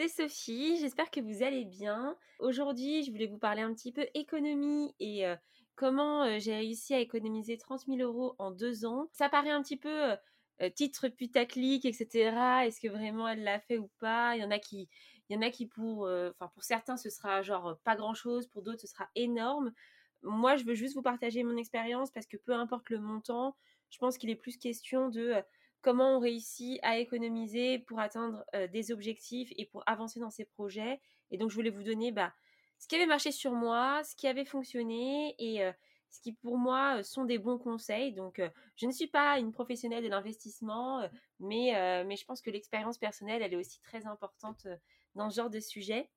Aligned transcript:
C'est 0.00 0.08
Sophie, 0.08 0.78
j'espère 0.78 1.10
que 1.10 1.20
vous 1.20 1.42
allez 1.42 1.66
bien. 1.66 2.16
Aujourd'hui, 2.38 3.04
je 3.04 3.10
voulais 3.10 3.26
vous 3.26 3.36
parler 3.36 3.60
un 3.60 3.74
petit 3.74 3.92
peu 3.92 4.06
économie 4.14 4.94
et 4.98 5.26
euh, 5.26 5.36
comment 5.76 6.24
euh, 6.24 6.38
j'ai 6.38 6.54
réussi 6.54 6.94
à 6.94 7.00
économiser 7.00 7.58
30 7.58 7.84
000 7.86 7.98
euros 7.98 8.34
en 8.38 8.50
deux 8.50 8.86
ans. 8.86 9.10
Ça 9.12 9.28
paraît 9.28 9.50
un 9.50 9.60
petit 9.60 9.76
peu 9.76 10.16
euh, 10.62 10.70
titre 10.74 11.08
putaclic, 11.08 11.84
etc. 11.84 12.64
Est-ce 12.64 12.80
que 12.80 12.88
vraiment 12.88 13.28
elle 13.28 13.44
l'a 13.44 13.60
fait 13.60 13.76
ou 13.76 13.90
pas? 13.98 14.36
Il 14.36 14.40
y 14.40 14.44
en 14.44 14.50
a 14.50 14.58
qui, 14.58 14.88
il 15.28 15.34
y 15.34 15.36
en 15.36 15.42
a 15.42 15.50
qui 15.50 15.66
pour, 15.66 16.04
enfin 16.04 16.50
pour 16.54 16.64
certains 16.64 16.96
ce 16.96 17.10
sera 17.10 17.42
genre 17.42 17.78
pas 17.84 17.94
grand 17.94 18.14
chose, 18.14 18.46
pour 18.46 18.62
d'autres 18.62 18.80
ce 18.80 18.86
sera 18.86 19.10
énorme. 19.16 19.70
Moi, 20.22 20.56
je 20.56 20.64
veux 20.64 20.74
juste 20.74 20.94
vous 20.94 21.02
partager 21.02 21.44
mon 21.44 21.58
expérience 21.58 22.10
parce 22.10 22.26
que 22.26 22.38
peu 22.38 22.54
importe 22.54 22.88
le 22.88 23.00
montant, 23.00 23.54
je 23.90 23.98
pense 23.98 24.16
qu'il 24.16 24.30
est 24.30 24.34
plus 24.34 24.56
question 24.56 25.10
de 25.10 25.34
comment 25.82 26.16
on 26.16 26.20
réussit 26.20 26.78
à 26.82 26.98
économiser 26.98 27.78
pour 27.78 28.00
atteindre 28.00 28.44
des 28.72 28.92
objectifs 28.92 29.52
et 29.56 29.66
pour 29.66 29.82
avancer 29.86 30.20
dans 30.20 30.30
ses 30.30 30.44
projets. 30.44 31.00
Et 31.30 31.38
donc, 31.38 31.50
je 31.50 31.54
voulais 31.54 31.70
vous 31.70 31.82
donner 31.82 32.12
bah, 32.12 32.32
ce 32.78 32.88
qui 32.88 32.96
avait 32.96 33.06
marché 33.06 33.32
sur 33.32 33.52
moi, 33.52 34.02
ce 34.04 34.14
qui 34.16 34.26
avait 34.26 34.44
fonctionné 34.44 35.34
et 35.38 35.62
ce 36.10 36.20
qui 36.20 36.32
pour 36.32 36.58
moi 36.58 37.02
sont 37.02 37.24
des 37.24 37.38
bons 37.38 37.58
conseils. 37.58 38.12
Donc, 38.12 38.42
je 38.76 38.86
ne 38.86 38.92
suis 38.92 39.06
pas 39.06 39.38
une 39.38 39.52
professionnelle 39.52 40.02
de 40.02 40.08
l'investissement, 40.08 41.08
mais, 41.38 42.04
mais 42.04 42.16
je 42.16 42.24
pense 42.24 42.42
que 42.42 42.50
l'expérience 42.50 42.98
personnelle, 42.98 43.42
elle 43.42 43.52
est 43.52 43.56
aussi 43.56 43.80
très 43.80 44.06
importante 44.06 44.66
dans 45.14 45.30
ce 45.30 45.36
genre 45.36 45.50
de 45.50 45.60
sujet. 45.60 46.10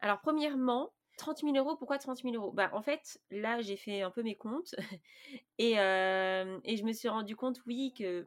Alors, 0.00 0.20
premièrement, 0.20 0.92
30 1.18 1.42
000 1.42 1.56
euros, 1.56 1.76
pourquoi 1.76 1.98
30 1.98 2.22
000 2.22 2.34
euros? 2.34 2.52
Bah, 2.52 2.70
En 2.72 2.82
fait, 2.82 3.20
là, 3.30 3.60
j'ai 3.60 3.76
fait 3.76 4.02
un 4.02 4.10
peu 4.10 4.22
mes 4.22 4.36
comptes 4.36 4.74
et, 5.58 5.72
et 5.72 6.76
je 6.76 6.84
me 6.84 6.92
suis 6.92 7.08
rendu 7.08 7.36
compte, 7.36 7.60
oui, 7.66 7.92
que 7.96 8.26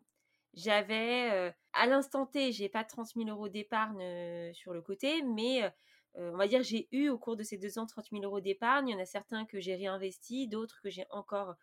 j'avais, 0.53 1.53
à 1.73 1.87
l'instant 1.87 2.25
T, 2.25 2.51
j'ai 2.51 2.69
pas 2.69 2.83
30 2.83 3.15
000 3.15 3.29
euros 3.29 3.49
d'épargne 3.49 4.53
sur 4.53 4.73
le 4.73 4.81
côté, 4.81 5.23
mais 5.23 5.71
on 6.15 6.35
va 6.37 6.47
dire, 6.47 6.61
j'ai 6.63 6.87
eu 6.91 7.09
au 7.09 7.17
cours 7.17 7.37
de 7.37 7.43
ces 7.43 7.57
deux 7.57 7.79
ans 7.79 7.85
30 7.85 8.09
000 8.11 8.23
euros 8.23 8.41
d'épargne. 8.41 8.89
Il 8.89 8.91
y 8.91 8.95
en 8.95 8.99
a 8.99 9.05
certains 9.05 9.45
que 9.45 9.59
j'ai 9.59 9.75
réinvestis, 9.75 10.47
d'autres 10.47 10.81
que 10.83 10.89
j'ai 10.89 11.05
encore 11.09 11.55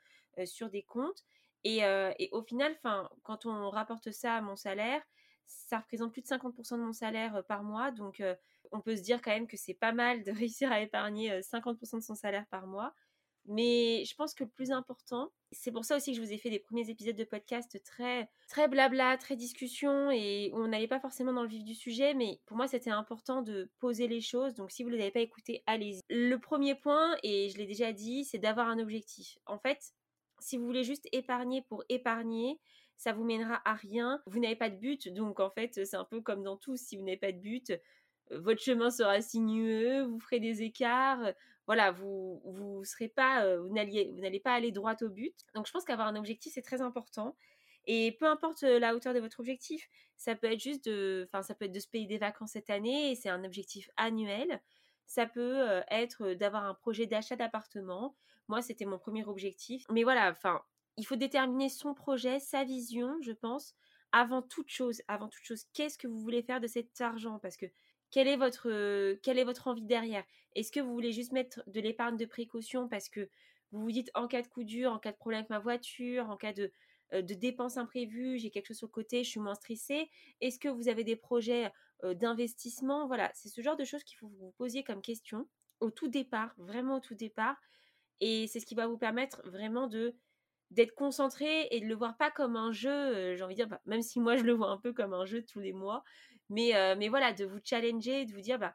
sur 0.46 0.70
des 0.70 0.82
comptes. 0.82 1.24
Et, 1.64 1.80
et 1.80 2.28
au 2.32 2.42
final, 2.42 2.76
quand 3.22 3.46
on 3.46 3.70
rapporte 3.70 4.10
ça 4.10 4.34
à 4.36 4.40
mon 4.40 4.56
salaire, 4.56 5.02
ça 5.46 5.78
représente 5.78 6.12
plus 6.12 6.22
de 6.22 6.26
50% 6.26 6.78
de 6.78 6.82
mon 6.82 6.92
salaire 6.92 7.44
par 7.46 7.62
mois. 7.62 7.90
Donc, 7.90 8.22
on 8.72 8.80
peut 8.80 8.97
se 8.97 9.02
dire 9.02 9.20
quand 9.22 9.30
même 9.30 9.47
que 9.47 9.56
c'est 9.56 9.74
pas 9.74 9.92
mal 9.92 10.22
de 10.22 10.33
réussir 10.33 10.70
à 10.72 10.80
épargner 10.80 11.41
50% 11.41 11.97
de 11.97 12.02
son 12.02 12.14
salaire 12.14 12.47
par 12.50 12.66
mois. 12.66 12.94
Mais 13.50 14.05
je 14.05 14.14
pense 14.14 14.34
que 14.34 14.44
le 14.44 14.50
plus 14.50 14.72
important, 14.72 15.33
c'est 15.52 15.72
pour 15.72 15.86
ça 15.86 15.97
aussi 15.97 16.11
que 16.12 16.19
je 16.19 16.22
vous 16.22 16.33
ai 16.34 16.36
fait 16.36 16.50
des 16.50 16.58
premiers 16.58 16.91
épisodes 16.91 17.16
de 17.16 17.24
podcast 17.24 17.83
très, 17.83 18.28
très 18.46 18.69
blabla, 18.69 19.16
très 19.16 19.36
discussion 19.36 20.11
et 20.11 20.50
où 20.52 20.58
on 20.58 20.69
n'allait 20.69 20.86
pas 20.86 21.00
forcément 21.00 21.33
dans 21.33 21.44
le 21.44 21.48
vif 21.48 21.64
du 21.64 21.74
sujet. 21.74 22.12
Mais 22.12 22.41
pour 22.44 22.58
moi, 22.58 22.69
c'était 22.69 22.91
important 22.91 23.41
de 23.41 23.70
poser 23.78 24.06
les 24.06 24.20
choses. 24.20 24.55
Donc, 24.55 24.70
si 24.70 24.83
vous 24.83 24.90
ne 24.90 24.96
les 24.96 25.00
avez 25.00 25.11
pas 25.11 25.20
écoutées, 25.20 25.62
allez-y. 25.64 26.02
Le 26.11 26.36
premier 26.36 26.74
point, 26.74 27.17
et 27.23 27.48
je 27.48 27.56
l'ai 27.56 27.64
déjà 27.64 27.90
dit, 27.95 28.24
c'est 28.24 28.39
d'avoir 28.39 28.68
un 28.68 28.79
objectif. 28.79 29.39
En 29.46 29.58
fait, 29.58 29.95
si 30.40 30.58
vous 30.58 30.67
voulez 30.67 30.85
juste 30.85 31.08
épargner 31.12 31.62
pour 31.62 31.83
épargner, 31.89 32.61
ça 32.98 33.14
vous 33.14 33.24
mènera 33.24 33.62
à 33.64 33.73
rien. 33.73 34.20
Vous 34.27 34.40
n'avez 34.40 34.56
pas 34.56 34.68
de 34.68 34.77
but, 34.77 35.08
donc 35.08 35.40
en 35.40 35.48
fait, 35.48 35.86
c'est 35.86 35.96
un 35.96 36.05
peu 36.05 36.20
comme 36.20 36.42
dans 36.42 36.58
tout. 36.58 36.77
Si 36.77 36.98
vous 36.98 37.02
n'avez 37.02 37.17
pas 37.17 37.33
de 37.33 37.39
but, 37.39 37.70
euh, 37.70 37.79
votre 38.30 38.62
chemin 38.62 38.90
sera 38.90 39.20
sinueux, 39.20 40.02
vous 40.02 40.18
ferez 40.20 40.40
des 40.40 40.62
écarts. 40.62 41.22
Euh, 41.24 41.33
voilà, 41.66 41.90
vous 41.90 42.40
vous 42.44 42.84
serez 42.84 43.08
pas, 43.08 43.44
euh, 43.44 43.61
vous 43.61 43.68
n'allez 43.72 44.40
pas 44.40 44.52
aller 44.52 44.72
droit 44.72 44.94
au 45.02 45.08
but. 45.08 45.34
Donc 45.55 45.66
je 45.66 45.72
pense 45.72 45.84
qu'avoir 45.84 46.08
un 46.08 46.16
objectif 46.16 46.52
c'est 46.55 46.62
très 46.62 46.80
important. 46.80 47.36
Et 47.86 48.17
peu 48.18 48.27
importe 48.27 48.62
la 48.62 48.94
hauteur 48.94 49.14
de 49.14 49.20
votre 49.20 49.40
objectif, 49.40 49.88
ça 50.17 50.34
peut 50.34 50.50
être 50.50 50.61
juste 50.61 50.84
de, 50.86 51.27
enfin 51.28 51.42
ça 51.42 51.55
peut 51.55 51.67
être 51.67 51.72
de 51.72 51.80
se 51.80 51.88
payer 51.88 52.06
des 52.06 52.18
vacances 52.18 52.52
cette 52.52 52.70
année 52.70 53.12
et 53.12 53.14
c'est 53.14 53.30
un 53.30 53.44
objectif 53.44 53.90
annuel. 53.96 54.61
Ça 55.06 55.27
peut 55.27 55.83
être 55.90 56.34
d'avoir 56.34 56.64
un 56.64 56.74
projet 56.74 57.06
d'achat 57.06 57.36
d'appartement. 57.36 58.14
Moi, 58.48 58.62
c'était 58.62 58.86
mon 58.86 58.98
premier 58.98 59.24
objectif. 59.24 59.84
Mais 59.90 60.05
voilà, 60.05 60.30
enfin, 60.30 60.62
il 60.96 61.05
faut 61.05 61.17
déterminer 61.17 61.68
son 61.68 61.94
projet, 61.94 62.40
sa 62.40 62.64
vision, 62.64 63.17
je 63.20 63.33
pense, 63.33 63.74
avant 64.11 64.42
toute 64.42 64.68
chose. 64.68 65.02
Avant 65.06 65.28
toute 65.28 65.44
chose, 65.44 65.64
qu'est-ce 65.74 65.98
que 65.98 66.08
vous 66.08 66.18
voulez 66.18 66.42
faire 66.42 66.61
de 66.61 66.67
cet 66.67 67.00
argent? 67.00 67.38
Parce 67.38 67.56
que 67.56 67.67
quelle 68.11 68.29
est 68.29 68.36
votre, 68.36 68.69
envie 69.67 69.85
derrière? 69.85 70.24
Est-ce 70.55 70.73
que 70.73 70.80
vous 70.80 70.92
voulez 70.92 71.13
juste 71.13 71.33
mettre 71.33 71.63
de 71.67 71.80
l'épargne 71.80 72.17
de 72.17 72.27
précaution 72.27 72.89
parce 72.89 73.08
que 73.08 73.29
vous 73.73 73.83
vous 73.83 73.92
dites 73.92 74.11
en 74.14 74.29
cas 74.29 74.42
de 74.42 74.48
coup 74.48 74.64
dur, 74.64 74.92
en 74.92 74.98
cas 74.98 75.13
de 75.13 75.17
problème 75.17 75.41
avec 75.41 75.51
ma 75.51 75.58
voiture, 75.58 76.30
en 76.30 76.36
cas 76.36 76.52
de, 76.52 76.73
de 77.13 77.35
dépenses 77.35 77.77
imprévues, 77.77 78.39
j'ai 78.39 78.51
quelque 78.51 78.68
chose 78.68 78.79
sur 78.79 78.86
le 78.86 78.92
côté, 78.92 79.24
je 79.24 79.29
suis 79.29 79.41
moins 79.41 79.55
stressée? 79.55 80.08
Est-ce 80.41 80.58
que 80.58 80.68
vous 80.68 80.89
avez 80.89 81.05
des 81.05 81.17
projets 81.17 81.70
d'investissement? 82.02 83.07
Voilà, 83.07 83.30
c'est 83.35 83.51
ce 83.51 83.61
genre 83.61 83.77
de 83.77 83.85
choses 83.85 84.05
qu'il 84.05 84.17
faut 84.17 84.29
vous 84.29 84.52
poser 84.57 84.83
comme 84.85 85.02
question 85.02 85.47
au 85.80 85.91
tout 85.91 86.08
départ, 86.08 86.55
vraiment 86.57 86.97
au 86.97 87.01
tout 87.01 87.14
départ. 87.14 87.57
Et 88.20 88.47
c'est 88.48 88.61
ce 88.61 88.67
qui 88.67 88.74
va 88.74 88.86
vous 88.86 88.98
permettre 88.98 89.42
vraiment 89.45 89.89
d'être 90.70 90.95
concentré 90.95 91.68
et 91.70 91.80
de 91.80 91.86
le 91.86 91.95
voir 91.95 92.17
pas 92.17 92.30
comme 92.30 92.57
un 92.57 92.73
jeu, 92.73 92.91
euh, 92.91 93.36
j'ai 93.36 93.42
envie 93.42 93.55
de 93.55 93.61
dire, 93.61 93.68
bah, 93.68 93.80
même 93.86 94.02
si 94.02 94.20
moi 94.20 94.36
je 94.36 94.42
le 94.42 94.52
vois 94.52 94.70
un 94.70 94.79
peu 94.79 94.92
comme 94.92 95.14
un 95.14 95.24
jeu 95.24 95.45
tous 95.45 95.61
les 95.61 95.73
mois, 95.73 96.05
mais, 96.48 97.09
voilà, 97.09 97.33
de 97.33 97.45
vous 97.45 97.59
challenger, 97.63 98.25
de 98.25 98.33
vous 98.33 98.41
dire, 98.41 98.59
bah, 98.59 98.75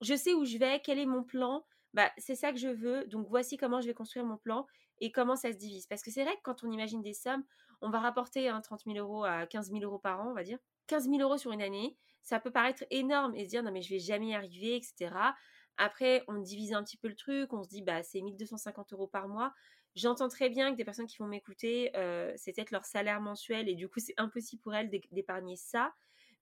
je 0.00 0.14
sais 0.14 0.34
où 0.34 0.44
je 0.44 0.58
vais, 0.58 0.80
quel 0.80 0.98
est 0.98 1.06
mon 1.06 1.22
plan, 1.22 1.64
bah, 1.92 2.10
c'est 2.18 2.36
ça 2.36 2.52
que 2.52 2.58
je 2.58 2.68
veux, 2.68 3.06
donc 3.06 3.26
voici 3.28 3.56
comment 3.56 3.80
je 3.80 3.86
vais 3.88 3.94
construire 3.94 4.24
mon 4.24 4.36
plan 4.36 4.66
et 5.00 5.12
comment 5.12 5.36
ça 5.36 5.52
se 5.52 5.58
divise. 5.58 5.86
Parce 5.86 6.02
que 6.02 6.10
c'est 6.10 6.24
vrai 6.24 6.34
que 6.36 6.42
quand 6.42 6.62
on 6.62 6.70
imagine 6.70 7.02
des 7.02 7.14
sommes, 7.14 7.44
on 7.80 7.90
va 7.90 8.00
rapporter 8.00 8.48
hein, 8.48 8.60
30 8.60 8.82
000 8.86 8.98
euros 8.98 9.24
à 9.24 9.46
15 9.46 9.70
000 9.70 9.82
euros 9.82 9.98
par 9.98 10.20
an, 10.20 10.30
on 10.30 10.34
va 10.34 10.44
dire. 10.44 10.58
15 10.86 11.08
000 11.08 11.20
euros 11.20 11.38
sur 11.38 11.52
une 11.52 11.62
année, 11.62 11.96
ça 12.22 12.38
peut 12.40 12.50
paraître 12.50 12.84
énorme 12.90 13.34
et 13.34 13.44
se 13.44 13.50
dire, 13.50 13.62
non 13.62 13.72
mais 13.72 13.82
je 13.82 13.90
vais 13.90 13.98
jamais 13.98 14.28
y 14.28 14.34
arriver, 14.34 14.76
etc. 14.76 15.14
Après, 15.78 16.22
on 16.28 16.38
divise 16.38 16.74
un 16.74 16.84
petit 16.84 16.96
peu 16.98 17.08
le 17.08 17.16
truc, 17.16 17.52
on 17.52 17.62
se 17.62 17.68
dit, 17.68 17.82
bah, 17.82 18.02
c'est 18.02 18.20
1250 18.20 18.92
euros 18.92 19.06
par 19.06 19.28
mois. 19.28 19.52
J'entends 19.96 20.28
très 20.28 20.50
bien 20.50 20.70
que 20.70 20.76
des 20.76 20.84
personnes 20.84 21.06
qui 21.06 21.18
vont 21.18 21.26
m'écouter, 21.26 21.90
c'est 22.36 22.52
peut-être 22.52 22.70
leur 22.70 22.84
salaire 22.84 23.20
mensuel 23.20 23.68
et 23.68 23.74
du 23.74 23.88
coup, 23.88 23.98
c'est 23.98 24.14
impossible 24.18 24.62
pour 24.62 24.74
elles 24.74 24.90
d'épargner 25.10 25.56
ça. 25.56 25.92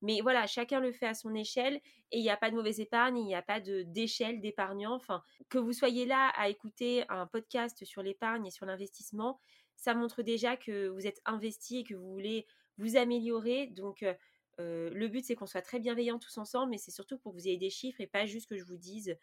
Mais 0.01 0.21
voilà, 0.21 0.47
chacun 0.47 0.81
le 0.81 0.93
fait 0.93 1.07
à 1.07 1.15
son 1.15 1.35
échelle 1.35 1.81
et 2.13 2.19
il 2.19 2.23
n'y 2.23 2.31
a 2.31 2.37
pas 2.37 2.51
de 2.51 2.55
mauvaise 2.55 2.81
épargne, 2.81 3.19
il 3.19 3.27
n'y 3.27 3.35
a 3.35 3.43
pas 3.43 3.61
d'échelle 3.61 4.41
d'épargnant. 4.41 4.95
Enfin, 4.95 5.23
que 5.49 5.59
vous 5.59 5.73
soyez 5.73 6.07
là 6.07 6.29
à 6.37 6.49
écouter 6.49 7.05
un 7.09 7.27
podcast 7.27 7.85
sur 7.85 8.03
l'épargne 8.03 8.47
et 8.47 8.51
sur 8.51 8.67
l'investissement, 8.67 9.41
ça 9.77 9.95
montre 9.95 10.23
déjà 10.23 10.57
que 10.57 10.89
vous 10.89 11.07
êtes 11.07 11.21
investi 11.25 11.79
et 11.79 11.85
que 11.85 11.95
vous 11.95 12.11
voulez 12.11 12.47
vous 12.79 12.97
améliorer. 12.97 13.67
Donc, 13.69 14.03
euh, 14.03 14.15
euh, 14.61 14.91
le 14.93 15.09
but, 15.09 15.25
c'est 15.25 15.35
qu'on 15.35 15.47
soit 15.47 15.63
très 15.63 15.81
bienveillants 15.81 16.19
tous 16.19 16.39
ensemble, 16.39 16.71
mais 16.71 16.79
c'est 16.79 16.91
surtout 16.91 17.19
pour 17.19 17.33
que 17.33 17.39
vous 17.39 17.49
ayez 17.49 17.59
des 17.59 17.71
chiffres 17.71 18.01
et 18.01 18.07
pas 18.07 18.27
juste 18.27 18.49
que 18.49 18.57
je 18.57 18.65
vous 18.65 18.77
dise 18.77 19.17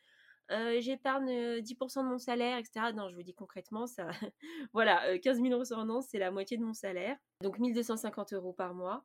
j'épargne 0.79 1.59
10% 1.59 2.03
de 2.03 2.07
mon 2.07 2.19
salaire, 2.19 2.59
etc. 2.59 2.93
Non, 2.93 3.09
je 3.09 3.15
vous 3.15 3.23
dis 3.23 3.33
concrètement, 3.33 3.87
ça, 3.87 4.07
voilà, 4.73 5.17
15 5.17 5.41
000 5.41 5.51
euros 5.51 5.65
sur 5.65 5.79
un 5.79 5.89
an, 5.89 6.01
c'est 6.01 6.19
la 6.19 6.29
moitié 6.29 6.55
de 6.57 6.63
mon 6.63 6.73
salaire, 6.73 7.17
donc 7.41 7.57
1250 7.57 8.33
euros 8.33 8.53
par 8.53 8.75
mois. 8.75 9.03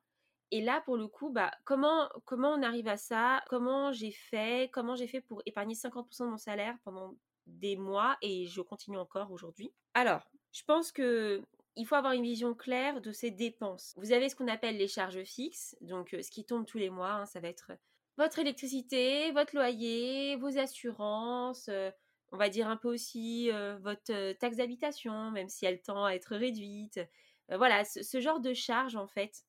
Et 0.50 0.61
là, 0.61 0.81
pour 0.85 0.97
le 0.97 1.06
coup, 1.06 1.31
bah, 1.31 1.50
comment, 1.64 2.08
comment 2.25 2.50
on 2.50 2.62
arrive 2.62 2.88
à 2.88 2.97
ça? 2.97 3.43
Comment 3.49 3.93
j'ai 3.93 4.11
fait? 4.11 4.70
Comment 4.73 4.97
j'ai 4.97 5.06
fait 5.06 5.20
pour 5.20 5.43
épargner 5.47 5.75
50% 5.75 6.25
de 6.25 6.31
mon 6.31 6.37
salaire 6.37 6.76
pendant 6.85 7.14
des 7.47 7.76
mois 7.76 8.17
et 8.23 8.47
je 8.47 8.61
continue 8.61 8.99
encore 8.99 9.31
aujourd'hui? 9.31 9.73
Alors, 9.94 10.23
je 10.52 10.62
pense 10.64 10.93
que 10.93 11.43
il 11.76 11.87
faut 11.87 11.94
avoir 11.94 12.12
une 12.12 12.25
vision 12.25 12.55
claire 12.55 13.00
de 13.00 13.12
ses 13.12 13.31
dépenses. 13.31 13.94
Vous 13.97 14.12
avez 14.12 14.29
ce 14.29 14.35
qu'on 14.35 14.49
appelle 14.49 14.76
les 14.76 14.88
charges 14.88 15.23
fixes, 15.23 15.76
donc 15.81 16.08
ce 16.20 16.31
qui 16.31 16.44
tombe 16.44 16.67
tous 16.67 16.79
les 16.79 16.91
mois, 16.91 17.12
hein, 17.12 17.26
ça 17.26 17.38
va 17.41 17.49
être 17.49 17.73
votre 18.20 18.38
électricité, 18.38 19.31
votre 19.32 19.55
loyer, 19.55 20.37
vos 20.37 20.58
assurances, 20.58 21.69
euh, 21.69 21.91
on 22.32 22.37
va 22.37 22.50
dire 22.50 22.69
un 22.69 22.76
peu 22.76 22.88
aussi 22.88 23.50
euh, 23.50 23.79
votre 23.79 24.12
euh, 24.12 24.35
taxe 24.35 24.58
d'habitation, 24.58 25.31
même 25.31 25.49
si 25.49 25.64
elle 25.64 25.81
tend 25.81 26.05
à 26.05 26.12
être 26.12 26.37
réduite. 26.37 27.00
voilà, 27.49 27.82
ce, 27.85 28.20
genre 28.20 28.41
de 28.41 28.52
charges 28.52 28.94
en 28.94 29.06
fait 29.06 29.44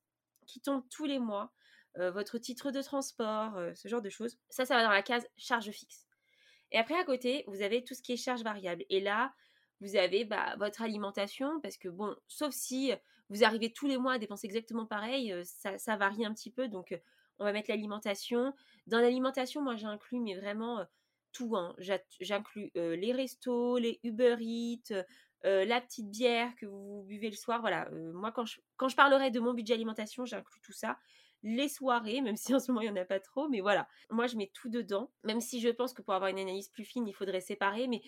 qui 0.47 0.61
tombent 0.61 0.87
tous 0.89 1.05
les 1.05 1.19
mois. 1.19 1.51
votre 1.95 2.37
titre 2.37 2.71
de 2.71 2.81
transport, 2.81 3.59
ce 3.75 3.87
genre 3.87 4.01
de 4.01 4.09
choses. 4.09 4.37
Ça, 4.49 4.65
ça 4.65 4.75
va 4.75 4.83
dans 4.83 4.91
la 4.91 5.03
case 5.03 5.27
charge 5.37 5.71
fixe. 5.71 6.07
Et 6.71 6.77
après, 6.77 6.95
à 6.95 7.03
côté, 7.03 7.43
vous 7.47 7.61
avez 7.61 7.83
tout 7.83 7.93
ce 7.93 8.01
qui 8.01 8.13
est 8.13 8.17
charge 8.17 8.43
variable. 8.43 8.85
Et 8.89 9.01
là, 9.01 9.33
vous 9.81 9.95
avez 9.95 10.23
bah, 10.25 10.55
votre 10.57 10.81
alimentation, 10.81 11.59
parce 11.61 11.77
que 11.77 11.89
bon, 11.89 12.15
sauf 12.27 12.53
si 12.53 12.93
vous 13.29 13.43
arrivez 13.43 13.73
tous 13.73 13.87
les 13.87 13.97
mois 13.97 14.13
à 14.13 14.19
dépenser 14.19 14.47
exactement 14.47 14.85
pareil, 14.85 15.33
ça, 15.43 15.77
ça 15.77 15.97
varie 15.97 16.25
un 16.25 16.33
petit 16.33 16.51
peu. 16.51 16.67
Donc, 16.69 16.97
on 17.39 17.43
va 17.43 17.53
mettre 17.53 17.69
l'alimentation. 17.69 18.53
Dans 18.87 18.99
l'alimentation, 18.99 19.61
moi 19.61 19.75
j'inclus 19.75 20.19
mais 20.19 20.35
vraiment 20.35 20.85
tout. 21.31 21.55
Hein. 21.55 21.75
J'inclus 22.19 22.71
les 22.75 23.11
restos, 23.13 23.77
les 23.77 23.99
Uber 24.03 24.35
Eats, 24.39 25.03
la 25.43 25.81
petite 25.81 26.09
bière 26.09 26.55
que 26.55 26.65
vous 26.65 27.03
buvez 27.07 27.29
le 27.29 27.35
soir. 27.35 27.61
Voilà, 27.61 27.89
moi 28.13 28.31
quand 28.31 28.45
je, 28.45 28.59
quand 28.77 28.87
je 28.89 28.95
parlerai 28.95 29.31
de 29.31 29.39
mon 29.39 29.53
budget 29.53 29.73
alimentation, 29.73 30.25
j'inclus 30.25 30.61
tout 30.61 30.73
ça. 30.73 30.97
Les 31.43 31.69
soirées, 31.69 32.21
même 32.21 32.35
si 32.37 32.53
en 32.53 32.59
ce 32.59 32.71
moment 32.71 32.81
il 32.81 32.91
n'y 32.91 32.99
en 32.99 33.01
a 33.01 33.05
pas 33.05 33.19
trop, 33.19 33.49
mais 33.49 33.61
voilà, 33.61 33.87
moi 34.09 34.27
je 34.27 34.37
mets 34.37 34.51
tout 34.53 34.69
dedans. 34.69 35.11
Même 35.23 35.41
si 35.41 35.61
je 35.61 35.69
pense 35.69 35.93
que 35.93 36.01
pour 36.01 36.13
avoir 36.13 36.29
une 36.29 36.39
analyse 36.39 36.69
plus 36.69 36.85
fine, 36.85 37.07
il 37.07 37.13
faudrait 37.13 37.41
séparer, 37.41 37.87
mais 37.87 38.01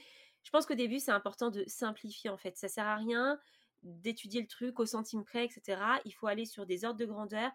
je 0.44 0.50
pense 0.50 0.65
qu'au 0.65 0.75
début 0.75 1.00
c'est 1.00 1.12
important 1.12 1.50
de 1.50 1.63
simplifier 1.68 2.30
en 2.30 2.38
fait. 2.38 2.57
Ça 2.57 2.68
sert 2.68 2.85
à 2.85 2.95
rien 2.95 3.39
d'étudier 3.83 4.41
le 4.41 4.47
truc 4.47 4.79
au 4.79 4.86
centime 4.86 5.24
près, 5.24 5.45
etc. 5.45 5.81
Il 6.06 6.12
faut 6.12 6.27
aller 6.27 6.45
sur 6.45 6.65
des 6.65 6.86
ordres 6.86 7.00
de 7.00 7.06
grandeur, 7.06 7.51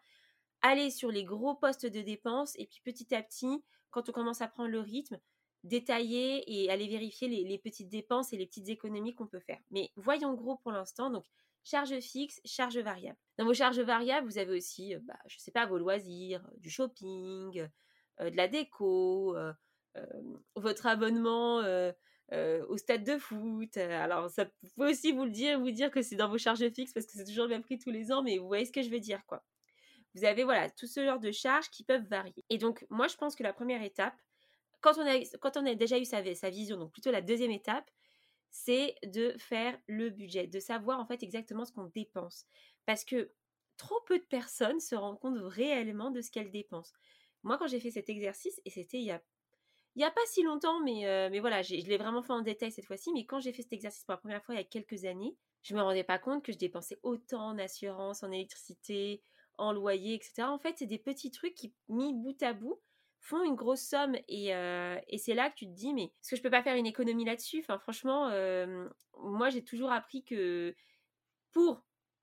aller 0.62 0.90
sur 0.90 1.10
les 1.10 1.24
gros 1.24 1.54
postes 1.54 1.86
de 1.86 2.00
dépenses, 2.00 2.54
et 2.58 2.66
puis 2.66 2.80
petit 2.84 3.14
à 3.14 3.22
petit, 3.22 3.62
quand 3.90 4.08
on 4.08 4.12
commence 4.12 4.42
à 4.42 4.48
prendre 4.48 4.70
le 4.70 4.80
rythme, 4.80 5.18
détailler 5.64 6.44
et 6.46 6.70
aller 6.70 6.88
vérifier 6.88 7.28
les, 7.28 7.58
petites 7.58 7.88
dépenses 7.88 8.32
et 8.32 8.36
les 8.36 8.46
petites 8.46 8.68
économies 8.68 9.14
qu'on 9.14 9.26
peut 9.26 9.40
faire. 9.40 9.60
Mais 9.70 9.90
voyons 9.96 10.34
gros 10.34 10.56
pour 10.56 10.72
l'instant. 10.72 11.10
Donc, 11.10 11.24
charge 11.64 11.98
fixe, 12.00 12.40
charge 12.44 12.78
variable. 12.78 13.18
Dans 13.38 13.44
vos 13.44 13.54
charges 13.54 13.80
variables, 13.80 14.26
vous 14.26 14.38
avez 14.38 14.56
aussi, 14.56 14.94
euh, 14.94 15.00
bah, 15.02 15.18
je 15.26 15.36
ne 15.36 15.40
sais 15.40 15.50
pas, 15.50 15.66
vos 15.66 15.78
loisirs, 15.78 16.44
euh, 16.46 16.56
du 16.58 16.70
shopping, 16.70 17.68
euh, 18.20 18.30
de 18.30 18.36
la 18.36 18.48
déco, 18.48 19.36
votre 20.54 20.86
abonnement 20.86 21.58
au 22.30 22.76
stade 22.76 23.04
de 23.04 23.18
foot. 23.18 23.76
Alors, 23.76 24.30
ça 24.30 24.44
peut 24.76 24.90
aussi 24.90 25.12
vous 25.12 25.24
le 25.24 25.30
dire, 25.30 25.58
vous 25.58 25.70
dire 25.70 25.90
que 25.90 26.02
c'est 26.02 26.16
dans 26.16 26.28
vos 26.28 26.38
charges 26.38 26.68
fixes 26.70 26.92
parce 26.92 27.06
que 27.06 27.12
c'est 27.12 27.24
toujours 27.24 27.44
le 27.44 27.50
même 27.50 27.62
prix 27.62 27.78
tous 27.78 27.90
les 27.90 28.12
ans, 28.12 28.22
mais 28.22 28.38
vous 28.38 28.46
voyez 28.46 28.64
ce 28.64 28.72
que 28.72 28.82
je 28.82 28.90
veux 28.90 29.00
dire, 29.00 29.24
quoi. 29.26 29.44
Vous 30.14 30.24
avez, 30.24 30.44
voilà, 30.44 30.70
tout 30.70 30.86
ce 30.86 31.04
genre 31.04 31.18
de 31.20 31.30
charges 31.30 31.70
qui 31.70 31.84
peuvent 31.84 32.06
varier. 32.08 32.44
Et 32.48 32.58
donc, 32.58 32.86
moi, 32.90 33.08
je 33.08 33.16
pense 33.16 33.36
que 33.36 33.42
la 33.42 33.52
première 33.52 33.82
étape, 33.82 34.14
quand 34.80 34.98
on 34.98 35.66
a, 35.66 35.74
déjà 35.74 35.98
eu 35.98 36.04
sa, 36.04 36.20
vision, 36.50 36.76
donc 36.76 36.92
plutôt 36.92 37.10
la 37.10 37.22
deuxième 37.22 37.50
étape, 37.50 37.90
c'est 38.50 38.94
de 39.04 39.34
faire 39.38 39.78
le 39.86 40.10
budget, 40.10 40.46
de 40.46 40.60
savoir 40.60 41.00
en 41.00 41.06
fait 41.06 41.22
exactement 41.22 41.64
ce 41.64 41.72
qu'on 41.72 41.84
dépense. 41.86 42.46
Parce 42.86 43.04
que 43.04 43.30
trop 43.76 44.00
peu 44.06 44.18
de 44.18 44.24
personnes 44.24 44.80
se 44.80 44.94
rendent 44.94 45.20
compte 45.20 45.38
réellement 45.40 46.10
de 46.10 46.20
ce 46.20 46.30
qu'elles 46.30 46.50
dépensent. 46.50 46.94
Moi, 47.42 47.58
quand 47.58 47.66
j'ai 47.66 47.80
fait 47.80 47.90
cet 47.90 48.08
exercice, 48.08 48.60
et 48.64 48.70
c'était 48.70 48.98
il 48.98 49.04
y 49.04 50.04
a, 50.04 50.10
pas 50.10 50.20
si 50.26 50.42
longtemps, 50.42 50.80
mais, 50.80 51.06
euh, 51.06 51.28
mais 51.30 51.40
voilà, 51.40 51.62
je 51.62 51.74
l'ai 51.74 51.98
vraiment 51.98 52.22
fait 52.22 52.32
en 52.32 52.42
détail 52.42 52.72
cette 52.72 52.86
fois-ci, 52.86 53.12
mais 53.12 53.26
quand 53.26 53.40
j'ai 53.40 53.52
fait 53.52 53.62
cet 53.62 53.72
exercice 53.72 54.04
pour 54.04 54.12
la 54.12 54.18
première 54.18 54.44
fois 54.44 54.54
il 54.54 54.58
y 54.58 54.60
a 54.60 54.64
quelques 54.64 55.04
années, 55.04 55.36
je 55.62 55.74
me 55.74 55.82
rendais 55.82 56.04
pas 56.04 56.18
compte 56.18 56.44
que 56.44 56.52
je 56.52 56.58
dépensais 56.58 56.98
autant 57.02 57.48
en 57.48 57.58
assurance, 57.58 58.22
en 58.22 58.30
électricité, 58.30 59.22
en 59.56 59.72
loyer, 59.72 60.14
etc. 60.14 60.42
En 60.44 60.58
fait, 60.58 60.76
c'est 60.78 60.86
des 60.86 60.98
petits 60.98 61.30
trucs 61.30 61.54
qui, 61.54 61.74
mis 61.88 62.14
bout 62.14 62.40
à 62.42 62.52
bout, 62.52 62.80
font 63.20 63.42
une 63.42 63.54
grosse 63.54 63.82
somme 63.82 64.16
et, 64.28 64.54
euh, 64.54 64.98
et 65.08 65.18
c'est 65.18 65.34
là 65.34 65.50
que 65.50 65.54
tu 65.56 65.66
te 65.66 65.72
dis 65.72 65.92
mais 65.92 66.04
est-ce 66.04 66.30
que 66.30 66.36
je 66.36 66.42
peux 66.42 66.50
pas 66.50 66.62
faire 66.62 66.76
une 66.76 66.86
économie 66.86 67.24
là-dessus? 67.24 67.60
Enfin 67.60 67.78
franchement 67.78 68.28
euh, 68.28 68.88
moi 69.18 69.50
j'ai 69.50 69.64
toujours 69.64 69.92
appris 69.92 70.24
que 70.24 70.74
pour 71.52 71.82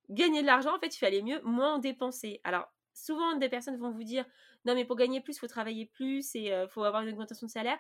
gagner 0.09 0.42
de 0.42 0.47
l'argent 0.47 0.75
en 0.75 0.80
fait 0.80 0.95
il 0.95 1.00
fallait 1.00 1.21
mieux 1.21 1.42
moins 1.44 1.75
en 1.75 1.80
dépenser. 1.80 2.39
Alors 2.44 2.65
souvent 2.94 3.36
des 3.36 3.50
personnes 3.50 3.77
vont 3.77 3.92
vous 3.92 4.03
dire 4.03 4.25
non 4.65 4.74
mais 4.74 4.86
pour 4.86 4.95
gagner 4.95 5.21
plus 5.21 5.38
faut 5.38 5.47
travailler 5.47 5.86
plus 5.86 6.33
et 6.36 6.53
euh, 6.53 6.68
faut 6.68 6.83
avoir 6.83 7.03
une 7.03 7.09
augmentation 7.09 7.48
de 7.48 7.51
salaire. 7.51 7.80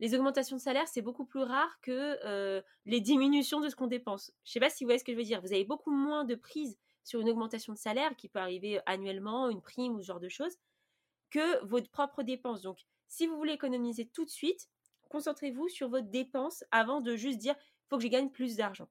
Les 0.00 0.14
augmentations 0.14 0.56
de 0.56 0.60
salaire 0.62 0.88
c'est 0.88 1.02
beaucoup 1.02 1.26
plus 1.26 1.42
rare 1.42 1.80
que 1.82 2.62
les 2.86 3.00
diminutions 3.00 3.60
de 3.60 3.68
ce 3.68 3.76
qu'on 3.76 3.88
dépense. 3.88 4.32
Je 4.44 4.52
sais 4.52 4.60
pas 4.60 4.70
si 4.70 4.84
vous 4.84 4.88
voyez 4.88 4.98
ce 4.98 5.04
que 5.04 5.12
je 5.12 5.16
veux 5.16 5.24
dire. 5.24 5.40
Vous 5.40 5.52
avez 5.52 5.64
beaucoup 5.64 5.90
moins 5.90 6.24
de 6.24 6.36
prise 6.36 6.78
sur 7.02 7.20
une 7.20 7.28
augmentation 7.28 7.72
de 7.72 7.78
salaire 7.78 8.14
qui 8.16 8.28
peut 8.28 8.38
arriver 8.38 8.80
annuellement 8.86 9.48
une 9.48 9.60
prime 9.60 9.94
ou 9.94 10.00
ce 10.00 10.06
genre 10.06 10.20
de 10.20 10.28
choses 10.28 10.56
que 11.30 11.64
votre 11.64 11.90
propre 11.90 12.22
dépense. 12.22 12.62
Donc, 12.62 12.78
si 13.08 13.26
vous 13.26 13.36
voulez 13.36 13.52
économiser 13.52 14.08
tout 14.08 14.24
de 14.24 14.30
suite, 14.30 14.68
concentrez-vous 15.08 15.68
sur 15.68 15.88
votre 15.88 16.08
dépense 16.08 16.64
avant 16.70 17.00
de 17.00 17.16
juste 17.16 17.38
dire 17.38 17.54
il 17.58 17.88
faut 17.88 17.96
que 17.96 18.02
je 18.02 18.08
gagne 18.08 18.30
plus 18.30 18.56
d'argent. 18.56 18.88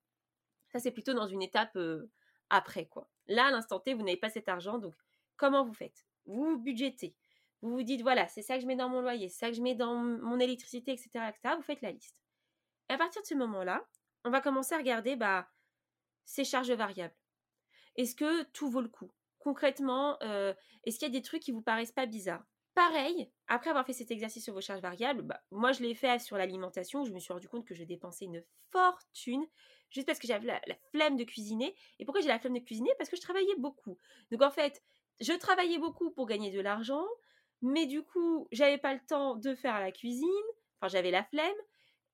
Ça, 0.69 0.79
c'est 0.79 0.91
plutôt 0.91 1.13
dans 1.13 1.27
une 1.27 1.41
étape 1.41 1.77
après, 2.49 2.87
quoi. 2.87 3.09
Là, 3.27 3.47
à 3.47 3.51
l'instant 3.51 3.79
T, 3.79 3.93
vous 3.93 4.03
n'avez 4.03 4.17
pas 4.17 4.29
cet 4.29 4.49
argent, 4.49 4.79
donc 4.79 4.95
comment 5.35 5.63
vous 5.63 5.73
faites? 5.73 6.05
Vous 6.25 6.57
budgétez. 6.57 7.15
Vous 7.61 7.71
vous 7.71 7.83
dites, 7.83 8.01
voilà, 8.01 8.27
c'est 8.27 8.41
ça 8.41 8.55
que 8.55 8.61
je 8.61 8.67
mets 8.67 8.75
dans 8.75 8.89
mon 8.89 9.01
loyer, 9.01 9.29
c'est 9.29 9.39
ça 9.39 9.49
que 9.49 9.55
je 9.55 9.61
mets 9.61 9.75
dans 9.75 9.95
mon 9.95 10.39
électricité, 10.39 10.91
etc., 10.91 11.09
etc. 11.29 11.55
Vous 11.55 11.63
faites 11.63 11.81
la 11.81 11.91
liste. 11.91 12.17
Et 12.89 12.93
à 12.93 12.97
partir 12.97 13.21
de 13.21 13.27
ce 13.27 13.35
moment-là, 13.35 13.85
on 14.23 14.29
va 14.29 14.41
commencer 14.41 14.75
à 14.75 14.77
regarder 14.77 15.15
bah, 15.15 15.49
ces 16.25 16.43
charges 16.43 16.71
variables. 16.71 17.15
Est-ce 17.95 18.15
que 18.15 18.43
tout 18.51 18.69
vaut 18.69 18.81
le 18.81 18.89
coup? 18.89 19.11
Concrètement, 19.47 20.17
euh, 20.23 20.53
est-ce 20.83 20.99
qu'il 20.99 21.07
y 21.07 21.09
a 21.09 21.17
des 21.17 21.21
trucs 21.21 21.41
qui 21.41 21.53
vous 21.53 21.61
paraissent 21.61 21.93
pas 21.93 22.05
bizarres? 22.05 22.43
Pareil, 22.75 23.31
après 23.47 23.69
avoir 23.69 23.85
fait 23.85 23.93
cet 23.93 24.11
exercice 24.11 24.43
sur 24.43 24.53
vos 24.53 24.59
charges 24.59 24.81
variables, 24.81 25.21
bah, 25.21 25.39
moi 25.51 25.71
je 25.71 25.81
l'ai 25.81 25.95
fait 25.95 26.19
sur 26.19 26.35
l'alimentation, 26.35 27.05
je 27.05 27.13
me 27.13 27.19
suis 27.19 27.31
rendu 27.31 27.47
compte 27.47 27.65
que 27.65 27.73
je 27.73 27.85
dépensais 27.85 28.25
une 28.25 28.43
fortune 28.71 29.45
juste 29.89 30.05
parce 30.05 30.19
que 30.19 30.27
j'avais 30.27 30.47
la, 30.47 30.59
flemme 30.91 31.15
de 31.15 31.23
cuisiner. 31.23 31.73
Et 31.97 32.03
pourquoi 32.03 32.19
j'ai 32.19 32.27
la 32.27 32.39
flemme 32.39 32.55
de 32.55 32.59
cuisiner? 32.59 32.89
Parce 32.97 33.09
que 33.09 33.15
je 33.15 33.21
travaillais 33.21 33.55
beaucoup. 33.57 33.97
Donc 34.31 34.41
en 34.41 34.51
fait, 34.51 34.83
je 35.21 35.31
travaillais 35.31 35.79
beaucoup 35.79 36.11
pour 36.11 36.25
gagner 36.25 36.51
de 36.51 36.59
l'argent, 36.59 37.05
mais 37.61 37.85
du 37.85 38.03
coup, 38.03 38.49
j'avais 38.51 38.77
pas 38.77 38.93
le 38.93 38.99
temps 39.07 39.37
de 39.37 39.55
faire 39.55 39.79
la 39.79 39.93
cuisine, 39.93 40.27
enfin 40.81 40.89
j'avais 40.89 41.11
la 41.11 41.23
flemme, 41.23 41.55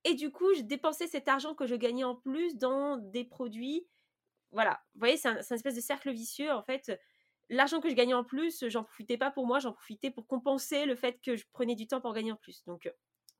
et 0.04 0.14
du 0.14 0.32
coup, 0.32 0.54
je 0.54 0.62
dépensais 0.62 1.08
cet 1.08 1.28
argent 1.28 1.56
que 1.56 1.66
je 1.66 1.74
gagnais 1.74 2.04
en 2.04 2.16
plus 2.16 2.58
dans 2.58 2.98
des 2.98 3.24
produits. 3.24 3.88
Voilà, 4.52 4.84
vous 4.94 5.00
voyez, 5.00 5.18
c'est 5.18 5.30
un, 5.30 5.38
un 5.38 5.56
espèce 5.56 5.76
de 5.76 5.82
cercle 5.82 6.12
vicieux 6.12 6.52
en 6.52 6.62
fait 6.62 6.92
l'argent 7.50 7.80
que 7.80 7.90
je 7.90 7.96
gagnais 7.96 8.14
en 8.14 8.24
plus, 8.24 8.68
j'en 8.68 8.84
profitais 8.84 9.18
pas 9.18 9.32
pour 9.32 9.46
moi, 9.46 9.60
j'en 9.60 9.74
profitais 9.74 10.12
pour 10.12 10.28
compenser 10.28 10.86
le 10.86 10.96
fait 10.96 11.20
que 11.22 11.36
je 11.36 11.46
prenais 11.52 11.76
du 11.76 11.88
temps 11.88 12.02
pour 12.02 12.14
gagner 12.14 12.32
en 12.32 12.38
plus. 12.38 12.64
Donc, 12.66 12.86
euh, 12.86 12.92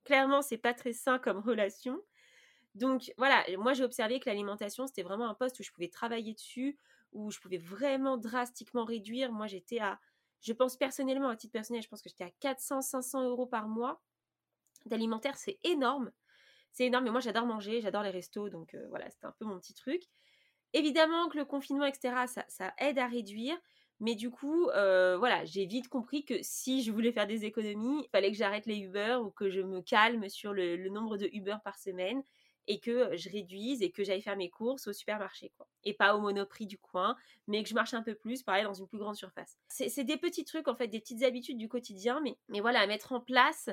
clairement, 0.04 0.42
c'est 0.42 0.58
pas 0.58 0.74
très 0.74 0.94
sain 0.94 1.20
comme 1.20 1.40
relation. 1.48 2.02
Donc, 2.76 3.14
voilà, 3.18 3.44
moi 3.58 3.74
j'ai 3.74 3.84
observé 3.84 4.20
que 4.20 4.30
l'alimentation, 4.30 4.88
c'était 4.88 5.04
vraiment 5.04 5.30
un 5.30 5.36
poste 5.36 5.60
où 5.60 5.64
je 5.64 5.72
pouvais 5.72 5.90
travailler 5.90 6.34
dessus, 6.34 6.78
où 7.12 7.30
je 7.30 7.40
pouvais 7.40 7.60
vraiment 7.60 8.18
drastiquement 8.18 8.84
réduire. 8.84 9.32
Moi, 9.32 9.46
j'étais 9.46 9.80
à, 9.80 10.00
je 10.42 10.54
pense 10.54 10.76
personnellement, 10.76 11.30
à 11.30 11.36
titre 11.36 11.54
personnel, 11.54 11.84
je 11.84 11.88
pense 11.88 12.02
que 12.02 12.10
j'étais 12.10 12.24
à 12.24 12.32
400, 12.40 12.82
500 12.82 13.30
euros 13.30 13.46
par 13.46 13.68
mois 13.68 14.02
d'alimentaire. 14.88 15.38
C'est 15.38 15.60
énorme. 15.64 16.12
C'est 16.72 16.86
énorme, 16.86 17.04
mais 17.04 17.12
moi 17.12 17.20
j'adore 17.20 17.46
manger, 17.46 17.82
j'adore 17.82 18.02
les 18.02 18.10
restos, 18.10 18.50
donc 18.50 18.74
euh, 18.74 18.88
voilà, 18.90 19.08
c'était 19.12 19.28
un 19.28 19.36
peu 19.38 19.46
mon 19.46 19.60
petit 19.60 19.76
truc. 19.76 20.02
Évidemment 20.74 21.30
que 21.30 21.38
le 21.38 21.46
confinement, 21.46 21.86
etc., 21.86 22.16
ça 22.48 22.74
aide 22.80 22.98
à 22.98 23.06
réduire. 23.06 23.56
Mais 24.04 24.16
du 24.16 24.30
coup, 24.30 24.68
euh, 24.72 25.16
voilà, 25.18 25.46
j'ai 25.46 25.66
vite 25.66 25.88
compris 25.88 26.26
que 26.26 26.34
si 26.42 26.84
je 26.84 26.92
voulais 26.92 27.14
faire 27.14 27.26
des 27.26 27.46
économies, 27.46 28.02
il 28.04 28.10
fallait 28.10 28.32
que 28.32 28.38
j'arrête 28.38 28.66
les 28.66 28.80
Uber 28.80 29.20
ou 29.24 29.30
que 29.32 29.50
je 29.50 29.62
me 29.62 29.80
calme 29.80 30.28
sur 30.28 30.52
le, 30.52 30.90
nombre 30.90 31.16
de 31.16 31.30
Uber 31.32 31.56
par 31.64 31.80
semaine 31.80 32.22
et 32.68 32.82
que 32.82 33.16
je 33.16 33.30
réduise 33.30 33.82
et 33.82 33.92
que 33.92 34.04
j'aille 34.04 34.22
faire 34.22 34.36
mes 34.36 34.50
courses 34.50 34.88
au 34.88 34.94
supermarché, 34.94 35.54
quoi. 35.56 35.70
Et 35.86 35.94
pas 35.94 36.18
au 36.18 36.20
monoprix 36.20 36.66
du 36.66 36.78
coin, 36.78 37.16
mais 37.48 37.64
que 37.64 37.70
je 37.70 37.76
marche 37.76 37.94
un 37.94 38.04
peu 38.04 38.14
plus, 38.14 38.44
pareil, 38.44 38.66
dans 38.66 38.74
une 38.74 38.90
plus 38.90 38.98
grande 38.98 39.16
surface. 39.16 39.58
C'est 39.70 40.04
des 40.04 40.18
petits 40.18 40.44
trucs, 40.44 40.68
en 40.68 40.76
fait, 40.76 40.90
des 40.90 41.00
petites 41.00 41.24
habitudes 41.24 41.58
du 41.58 41.70
quotidien, 41.70 42.22
mais, 42.50 42.60
voilà, 42.60 42.82
à 42.82 42.88
mettre 42.88 43.14
en 43.14 43.22
place, 43.22 43.70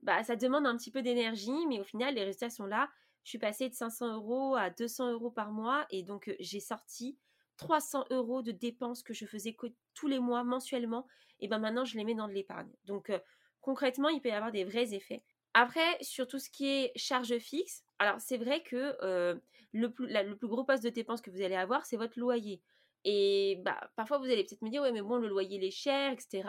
bah, 0.00 0.22
ça 0.22 0.36
demande 0.36 0.64
un 0.64 0.76
petit 0.76 0.92
peu 0.92 1.02
d'énergie, 1.02 1.66
mais 1.66 1.80
au 1.80 1.84
final, 1.84 2.14
les 2.14 2.22
résultats 2.22 2.50
sont 2.50 2.66
là. 2.66 2.88
Je 3.24 3.30
suis 3.30 3.38
passée 3.38 3.68
de 3.68 3.74
500 3.74 4.14
euros 4.14 4.54
à 4.54 4.70
200 4.70 5.10
euros 5.10 5.32
par 5.32 5.50
mois 5.50 5.86
et 5.90 6.04
donc 6.04 6.28
euh, 6.28 6.36
j'ai 6.38 6.60
sorti 6.60 7.16
300 7.56 8.06
euros 8.10 8.42
de 8.42 8.52
dépenses 8.52 9.02
que 9.02 9.14
je 9.14 9.26
faisais 9.26 9.56
tous 9.94 10.06
les 10.06 10.18
mois 10.18 10.44
mensuellement, 10.44 11.06
et 11.40 11.48
ben 11.48 11.58
maintenant 11.58 11.84
je 11.84 11.96
les 11.96 12.04
mets 12.04 12.14
dans 12.14 12.28
de 12.28 12.32
l'épargne. 12.32 12.70
Donc 12.84 13.12
concrètement, 13.60 14.08
il 14.08 14.20
peut 14.20 14.30
y 14.30 14.32
avoir 14.32 14.52
des 14.52 14.64
vrais 14.64 14.94
effets. 14.94 15.22
Après, 15.54 15.98
sur 16.00 16.26
tout 16.26 16.38
ce 16.38 16.48
qui 16.48 16.66
est 16.66 16.92
charge 16.96 17.36
fixe, 17.38 17.84
alors 17.98 18.20
c'est 18.20 18.38
vrai 18.38 18.62
que 18.62 19.40
le, 19.72 19.92
plus, 19.92 20.06
le 20.06 20.36
plus 20.36 20.48
gros 20.48 20.64
poste 20.64 20.82
de 20.82 20.88
dépenses 20.88 21.20
que 21.20 21.30
vous 21.30 21.42
allez 21.42 21.56
avoir, 21.56 21.84
c'est 21.84 21.96
votre 21.96 22.18
loyer. 22.18 22.62
Et 23.04 23.60
bah, 23.64 23.90
parfois, 23.96 24.18
vous 24.18 24.26
allez 24.26 24.44
peut-être 24.44 24.62
me 24.62 24.70
dire, 24.70 24.82
ouais, 24.82 24.92
mais 24.92 25.02
bon, 25.02 25.16
le 25.16 25.28
loyer, 25.28 25.56
il 25.56 25.64
est 25.64 25.70
cher, 25.70 26.12
etc. 26.12 26.48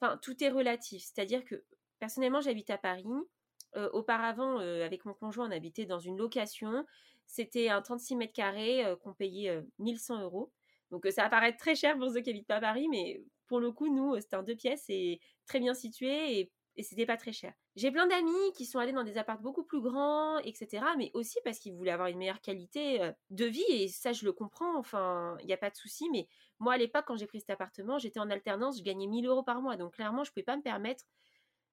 Enfin, 0.00 0.18
tout 0.18 0.42
est 0.42 0.50
relatif. 0.50 1.02
C'est-à-dire 1.02 1.44
que, 1.44 1.64
personnellement, 1.98 2.40
j'habite 2.40 2.70
à 2.70 2.78
Paris. 2.78 3.04
Euh, 3.76 3.90
auparavant, 3.92 4.58
avec 4.58 5.04
mon 5.04 5.12
conjoint, 5.12 5.48
on 5.48 5.50
habitait 5.50 5.84
dans 5.84 5.98
une 5.98 6.16
location. 6.16 6.84
C'était 7.26 7.68
un 7.68 7.82
36 7.82 8.16
mètres 8.16 8.32
carrés 8.32 8.84
euh, 8.84 8.96
qu'on 8.96 9.12
payait 9.12 9.62
1100 9.78 10.16
euh, 10.16 10.22
euros. 10.22 10.52
Donc 10.90 11.06
euh, 11.06 11.10
ça 11.10 11.22
va 11.22 11.28
paraître 11.28 11.58
très 11.58 11.74
cher 11.74 11.98
pour 11.98 12.10
ceux 12.10 12.20
qui 12.20 12.30
habitent 12.30 12.46
pas 12.46 12.60
Paris, 12.60 12.88
mais 12.88 13.22
pour 13.48 13.60
le 13.60 13.72
coup, 13.72 13.94
nous, 13.94 14.18
c'était 14.20 14.36
un 14.36 14.42
deux 14.42 14.56
pièces 14.56 14.84
et 14.88 15.20
très 15.46 15.58
bien 15.58 15.74
situé 15.74 16.38
et, 16.38 16.52
et 16.76 16.82
c'était 16.82 17.06
pas 17.06 17.16
très 17.16 17.32
cher. 17.32 17.52
J'ai 17.74 17.90
plein 17.90 18.06
d'amis 18.06 18.52
qui 18.54 18.64
sont 18.64 18.78
allés 18.78 18.92
dans 18.92 19.04
des 19.04 19.18
apparts 19.18 19.40
beaucoup 19.40 19.64
plus 19.64 19.80
grands, 19.80 20.38
etc. 20.38 20.84
Mais 20.96 21.10
aussi 21.14 21.38
parce 21.44 21.58
qu'ils 21.58 21.74
voulaient 21.74 21.90
avoir 21.90 22.08
une 22.08 22.18
meilleure 22.18 22.40
qualité 22.40 23.12
de 23.30 23.44
vie 23.44 23.64
et 23.68 23.88
ça, 23.88 24.12
je 24.12 24.24
le 24.24 24.32
comprends. 24.32 24.78
Enfin, 24.78 25.36
il 25.40 25.46
n'y 25.46 25.52
a 25.52 25.58
pas 25.58 25.70
de 25.70 25.76
souci. 25.76 26.08
Mais 26.10 26.26
moi, 26.58 26.74
à 26.74 26.78
l'époque, 26.78 27.04
quand 27.06 27.16
j'ai 27.16 27.26
pris 27.26 27.40
cet 27.40 27.50
appartement, 27.50 27.98
j'étais 27.98 28.20
en 28.20 28.30
alternance, 28.30 28.78
je 28.78 28.82
gagnais 28.82 29.06
1000 29.06 29.26
euros 29.26 29.42
par 29.42 29.60
mois. 29.62 29.76
Donc 29.76 29.94
clairement, 29.94 30.24
je 30.24 30.30
ne 30.30 30.32
pouvais 30.34 30.44
pas 30.44 30.56
me 30.56 30.62
permettre 30.62 31.04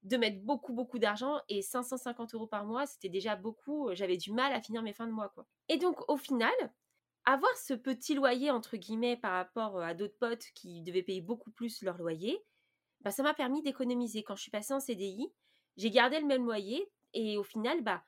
de 0.03 0.17
mettre 0.17 0.41
beaucoup, 0.41 0.73
beaucoup 0.73 0.99
d'argent 0.99 1.39
et 1.49 1.61
550 1.61 2.33
euros 2.33 2.47
par 2.47 2.65
mois, 2.65 2.85
c'était 2.85 3.09
déjà 3.09 3.35
beaucoup. 3.35 3.89
J'avais 3.93 4.17
du 4.17 4.31
mal 4.31 4.53
à 4.53 4.61
finir 4.61 4.83
mes 4.83 4.93
fins 4.93 5.07
de 5.07 5.11
mois, 5.11 5.29
quoi. 5.29 5.47
Et 5.69 5.77
donc, 5.77 6.09
au 6.09 6.17
final, 6.17 6.53
avoir 7.25 7.55
ce 7.57 7.73
petit 7.73 8.15
loyer, 8.15 8.51
entre 8.51 8.77
guillemets, 8.77 9.15
par 9.17 9.33
rapport 9.33 9.81
à 9.81 9.93
d'autres 9.93 10.17
potes 10.19 10.45
qui 10.55 10.81
devaient 10.81 11.03
payer 11.03 11.21
beaucoup 11.21 11.51
plus 11.51 11.81
leur 11.81 11.97
loyer, 11.97 12.43
bah, 13.01 13.11
ça 13.11 13.23
m'a 13.23 13.33
permis 13.33 13.61
d'économiser. 13.61 14.23
Quand 14.23 14.35
je 14.35 14.41
suis 14.41 14.51
passée 14.51 14.73
en 14.73 14.79
CDI, 14.79 15.31
j'ai 15.77 15.91
gardé 15.91 16.19
le 16.19 16.25
même 16.25 16.45
loyer 16.45 16.91
et 17.13 17.37
au 17.37 17.43
final, 17.43 17.81
bah, 17.81 18.03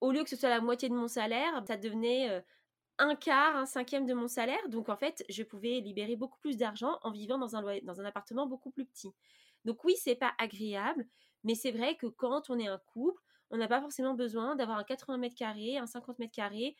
au 0.00 0.12
lieu 0.12 0.22
que 0.22 0.30
ce 0.30 0.36
soit 0.36 0.48
la 0.48 0.60
moitié 0.60 0.88
de 0.88 0.94
mon 0.94 1.08
salaire, 1.08 1.62
ça 1.66 1.76
devenait 1.76 2.42
un 2.98 3.14
quart, 3.14 3.56
un 3.56 3.66
cinquième 3.66 4.06
de 4.06 4.14
mon 4.14 4.28
salaire. 4.28 4.68
Donc 4.68 4.88
en 4.88 4.96
fait, 4.96 5.24
je 5.28 5.42
pouvais 5.42 5.80
libérer 5.80 6.16
beaucoup 6.16 6.38
plus 6.38 6.56
d'argent 6.56 6.98
en 7.02 7.10
vivant 7.10 7.38
dans 7.38 7.56
un, 7.56 7.78
dans 7.82 8.00
un 8.00 8.04
appartement 8.04 8.46
beaucoup 8.46 8.70
plus 8.70 8.86
petit. 8.86 9.12
Donc 9.66 9.84
oui, 9.84 9.96
c'est 9.98 10.14
pas 10.14 10.32
agréable, 10.38 11.06
mais 11.44 11.54
c'est 11.54 11.72
vrai 11.72 11.96
que 11.96 12.06
quand 12.06 12.48
on 12.50 12.58
est 12.58 12.68
un 12.68 12.78
couple, 12.86 13.20
on 13.50 13.56
n'a 13.56 13.68
pas 13.68 13.80
forcément 13.80 14.14
besoin 14.14 14.54
d'avoir 14.56 14.78
un 14.78 14.84
80 14.84 15.18
mètres 15.18 15.34
carrés, 15.34 15.76
un 15.76 15.86
50 15.86 16.18
mètres 16.20 16.34
carrés. 16.34 16.76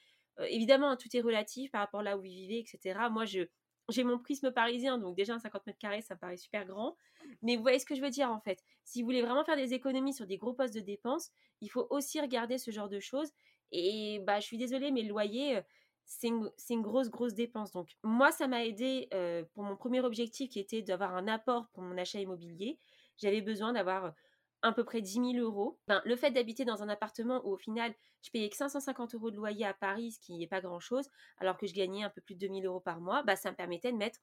évidemment, 0.49 0.91
hein, 0.91 0.97
tout 0.97 1.15
est 1.15 1.21
relatif 1.21 1.71
par 1.73 1.81
rapport 1.81 2.03
là 2.03 2.17
où 2.17 2.21
vous 2.21 2.27
vivez, 2.27 2.61
etc. 2.61 3.11
Moi, 3.11 3.25
j'ai 3.25 4.05
mon 4.05 4.19
prisme 4.19 4.53
parisien, 4.53 4.99
donc 4.99 5.17
déjà 5.17 5.35
un 5.35 5.39
50 5.41 5.67
mètres 5.67 5.79
carrés, 5.79 6.01
ça 6.01 6.15
me 6.15 6.21
paraît 6.21 6.37
super 6.37 6.65
grand. 6.65 6.97
Mais 7.43 7.57
vous 7.57 7.63
voyez 7.63 7.81
ce 7.81 7.87
que 7.87 7.97
je 7.97 8.01
veux 8.01 8.11
dire 8.11 8.31
en 8.31 8.41
fait? 8.41 8.63
Si 8.85 9.03
vous 9.03 9.07
voulez 9.07 9.23
vraiment 9.23 9.45
faire 9.45 9.57
des 9.57 9.75
économies 9.75 10.15
sur 10.15 10.27
des 10.27 10.39
gros 10.39 10.53
postes 10.55 10.75
de 10.75 10.81
dépenses, 10.81 11.31
il 11.61 11.69
faut 11.69 11.89
aussi 11.91 12.21
regarder 12.21 12.57
ce 12.57 12.71
genre 12.71 12.89
de 12.89 13.01
choses. 13.01 13.33
Et 13.73 14.21
bah, 14.25 14.39
je 14.39 14.47
suis 14.47 14.59
désolée, 14.59 14.93
mais 14.93 15.03
le 15.03 15.09
loyer, 15.09 15.61
c'est 16.07 16.29
une, 16.29 16.83
grosse, 16.83 17.11
grosse 17.11 17.35
dépense. 17.35 17.73
Donc, 17.73 17.89
moi, 18.03 18.31
ça 18.31 18.47
m'a 18.47 18.65
aidé 18.65 19.09
pour 19.53 19.65
mon 19.65 19.77
premier 19.77 20.01
objectif 20.01 20.49
qui 20.51 20.61
était 20.61 20.83
d'avoir 20.83 21.15
un 21.15 21.29
apport 21.29 21.69
pour 21.75 21.83
mon 21.83 21.99
achat 21.99 22.21
immobilier. 22.21 22.79
J'avais 23.19 23.41
besoin 23.41 23.73
d'avoir 23.73 24.15
à 24.63 24.73
peu 24.73 24.85
près 24.85 25.01
10 25.01 25.33
000 25.33 25.33
euros. 25.37 25.79
Ben, 25.87 26.01
le 26.05 26.17
fait 26.17 26.31
d'habiter 26.31 26.65
dans 26.65 26.83
un 26.83 26.89
appartement 26.89 27.41
où 27.45 27.53
au 27.53 27.57
final 27.57 27.95
je 28.23 28.31
payais 28.31 28.49
que 28.49 28.57
550 28.57 29.15
euros 29.15 29.31
de 29.31 29.37
loyer 29.37 29.65
à 29.67 29.75
Paris, 29.75 30.13
ce 30.13 30.21
qui 30.21 30.37
n'est 30.37 30.47
pas 30.47 30.61
grand-chose, 30.61 31.09
alors 31.39 31.57
que 31.57 31.67
je 31.67 31.75
gagnais 31.75 32.03
un 32.03 32.11
peu 32.11 32.21
plus 32.21 32.35
de 32.35 32.47
2 32.47 32.55
000 32.55 32.67
euros 32.67 32.81
par 32.81 33.01
mois, 33.01 33.23
bah, 33.23 33.37
ça 33.37 33.51
me 33.51 33.57
permettait 33.57 33.93
de 33.93 33.97
mettre 33.97 34.19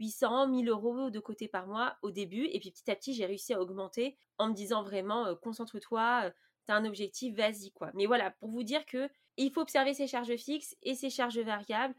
800, 0.00 0.48
1000 0.48 0.68
euros 0.68 1.10
de 1.10 1.20
côté 1.20 1.46
par 1.48 1.66
mois 1.66 1.96
au 2.02 2.10
début. 2.10 2.46
Et 2.46 2.58
puis 2.58 2.70
petit 2.70 2.90
à 2.90 2.96
petit, 2.96 3.14
j'ai 3.14 3.26
réussi 3.26 3.54
à 3.54 3.60
augmenter 3.60 4.16
en 4.38 4.48
me 4.48 4.54
disant 4.54 4.82
vraiment, 4.82 5.34
concentre-toi, 5.36 6.32
tu 6.66 6.72
as 6.72 6.76
un 6.76 6.84
objectif, 6.84 7.36
vas-y 7.36 7.70
quoi. 7.70 7.90
Mais 7.94 8.06
voilà, 8.06 8.32
pour 8.32 8.48
vous 8.48 8.64
dire 8.64 8.84
que 8.86 9.08
il 9.36 9.52
faut 9.52 9.60
observer 9.60 9.94
ses 9.94 10.06
charges 10.06 10.36
fixes 10.36 10.76
et 10.82 10.94
ses 10.94 11.10
charges 11.10 11.38
variables 11.38 11.94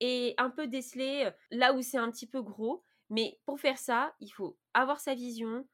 et 0.00 0.34
un 0.38 0.50
peu 0.50 0.66
déceler 0.66 1.30
là 1.50 1.72
où 1.72 1.82
c'est 1.82 1.98
un 1.98 2.10
petit 2.10 2.26
peu 2.26 2.42
gros. 2.42 2.82
Mais 3.10 3.38
pour 3.44 3.60
faire 3.60 3.78
ça, 3.78 4.14
il 4.20 4.30
faut 4.30 4.56
avoir 4.72 5.00
sa 5.00 5.14
vision, 5.14 5.66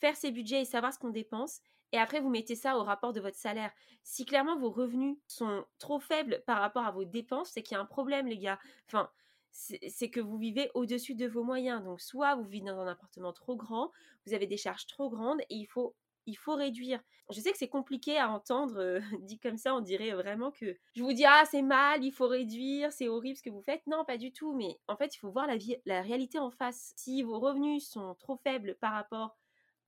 faire 0.00 0.16
ses 0.16 0.32
budgets 0.32 0.62
et 0.62 0.64
savoir 0.64 0.92
ce 0.92 0.98
qu'on 0.98 1.10
dépense. 1.10 1.60
Et 1.92 1.98
après, 1.98 2.20
vous 2.20 2.28
mettez 2.28 2.56
ça 2.56 2.76
au 2.76 2.82
rapport 2.82 3.12
de 3.12 3.20
votre 3.20 3.36
salaire. 3.36 3.72
Si 4.02 4.26
clairement 4.26 4.58
vos 4.58 4.70
revenus 4.70 5.16
sont 5.28 5.64
trop 5.78 6.00
faibles 6.00 6.42
par 6.46 6.58
rapport 6.58 6.84
à 6.84 6.90
vos 6.90 7.04
dépenses, 7.04 7.50
c'est 7.52 7.62
qu'il 7.62 7.76
y 7.76 7.78
a 7.78 7.80
un 7.80 7.86
problème, 7.86 8.26
les 8.26 8.38
gars. 8.38 8.58
Enfin, 8.88 9.08
c'est 9.52 10.10
que 10.10 10.18
vous 10.18 10.36
vivez 10.36 10.72
au-dessus 10.74 11.14
de 11.14 11.28
vos 11.28 11.44
moyens. 11.44 11.84
Donc, 11.84 12.00
soit 12.00 12.34
vous 12.34 12.42
vivez 12.42 12.66
dans 12.66 12.80
un 12.80 12.88
appartement 12.88 13.32
trop 13.32 13.54
grand, 13.54 13.92
vous 14.26 14.34
avez 14.34 14.48
des 14.48 14.56
charges 14.56 14.88
trop 14.88 15.08
grandes 15.08 15.40
et 15.42 15.54
il 15.54 15.66
faut 15.66 15.94
il 16.26 16.36
faut 16.36 16.54
réduire. 16.54 17.00
Je 17.30 17.40
sais 17.40 17.52
que 17.52 17.58
c'est 17.58 17.68
compliqué 17.68 18.18
à 18.18 18.30
entendre, 18.30 18.78
euh, 18.78 19.00
dit 19.20 19.38
comme 19.38 19.56
ça, 19.56 19.74
on 19.74 19.80
dirait 19.80 20.12
vraiment 20.12 20.50
que 20.50 20.76
je 20.94 21.02
vous 21.02 21.12
dis 21.12 21.24
ah 21.24 21.44
c'est 21.50 21.62
mal, 21.62 22.04
il 22.04 22.12
faut 22.12 22.28
réduire, 22.28 22.92
c'est 22.92 23.08
horrible 23.08 23.36
ce 23.36 23.42
que 23.42 23.50
vous 23.50 23.62
faites. 23.62 23.86
Non, 23.86 24.04
pas 24.04 24.18
du 24.18 24.32
tout, 24.32 24.54
mais 24.54 24.78
en 24.88 24.96
fait 24.96 25.14
il 25.14 25.18
faut 25.18 25.30
voir 25.30 25.46
la, 25.86 26.02
réalité 26.02 26.38
en 26.38 26.50
face. 26.50 26.92
Si 26.96 27.22
vos 27.22 27.38
revenus 27.38 27.88
sont 27.88 28.14
trop 28.16 28.36
faibles 28.36 28.76
par 28.80 28.92
rapport 28.92 29.36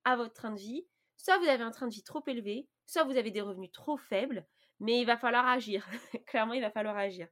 à 0.05 0.16
votre 0.16 0.35
train 0.35 0.52
de 0.52 0.59
vie, 0.59 0.87
soit 1.16 1.38
vous 1.38 1.49
avez 1.49 1.62
un 1.62 1.71
train 1.71 1.88
de 1.88 1.95
vie 1.95 2.02
trop 2.05 2.23
élevé, 2.26 2.69
soit 2.87 3.05
vous 3.05 3.16
avez 3.16 3.31
des 3.31 3.40
revenus 3.40 3.73
trop 3.73 3.97
faibles, 3.97 4.47
mais 4.81 5.00
il 5.00 5.07
va 5.07 5.16
falloir 5.16 5.47
agir. 5.47 5.87
Clairement, 6.26 6.55
il 6.55 6.62
va 6.62 6.71
falloir 6.71 6.97
agir. 6.97 7.28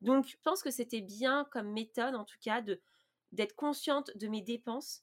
Donc, 0.00 0.26
je 0.26 0.36
pense 0.42 0.62
que 0.62 0.70
c'était 0.70 1.00
bien 1.00 1.46
comme 1.50 1.72
méthode, 1.72 2.14
en 2.14 2.24
tout 2.24 2.36
cas, 2.42 2.62
d'être 3.32 3.54
consciente 3.54 4.10
de 4.16 4.28
mes 4.28 4.42
dépenses 4.42 5.02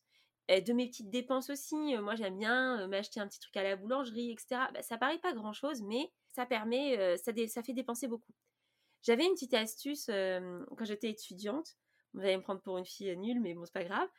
de 0.60 0.74
mes 0.74 0.88
petites 0.88 1.10
dépenses 1.10 1.50
aussi. 1.50 1.96
moi, 1.98 2.16
j'aime 2.16 2.38
bien 2.38 2.88
m'acheter 2.88 3.20
un 3.20 3.28
petit 3.28 3.40
truc 3.40 3.56
à 3.56 3.64
la 3.64 3.76
boulangerie, 3.76 4.32
etc. 4.32 4.62
Bah, 4.74 4.82
ça 4.82 4.98
paraît 4.98 5.20
pas 5.20 5.34
grand-chose, 5.34 5.82
mais 5.84 6.12
ça 6.34 6.46
permet, 6.46 7.18
ça, 7.18 7.34
fait 7.64 7.74
dépenser 7.74 8.08
beaucoup. 8.08 8.34
J'avais 9.04 9.26
une 9.26 9.34
petite 9.34 9.54
astuce 9.54 10.08
quand 10.08 10.86
j'étais 10.86 11.10
étudiante. 11.10 11.78
Vous 12.14 12.22
allez 12.22 12.38
me 12.38 12.42
prendre 12.42 12.62
pour 12.62 12.78
une 12.78 12.86
fille 12.86 13.16
nulle, 13.18 13.40
mais 13.40 13.54
bon, 13.54 13.66
c'est 13.66 13.74
pas 13.74 13.84
grave. 13.84 14.10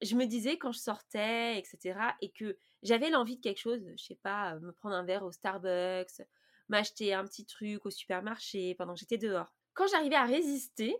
Je 0.00 0.16
me 0.16 0.26
disais 0.26 0.56
quand 0.56 0.72
je 0.72 0.78
sortais, 0.78 1.58
etc., 1.58 1.98
et 2.20 2.30
que 2.30 2.58
j'avais 2.82 3.10
l'envie 3.10 3.36
de 3.36 3.42
quelque 3.42 3.60
chose, 3.60 3.80
je 3.96 4.04
sais 4.04 4.18
pas, 4.22 4.58
me 4.58 4.72
prendre 4.72 4.96
un 4.96 5.04
verre 5.04 5.22
au 5.22 5.30
Starbucks, 5.30 6.22
m'acheter 6.68 7.14
un 7.14 7.24
petit 7.24 7.44
truc 7.44 7.84
au 7.86 7.90
supermarché 7.90 8.74
pendant 8.74 8.94
que 8.94 9.00
j'étais 9.00 9.18
dehors. 9.18 9.54
Quand 9.74 9.86
j'arrivais 9.86 10.16
à 10.16 10.24
résister, 10.24 10.96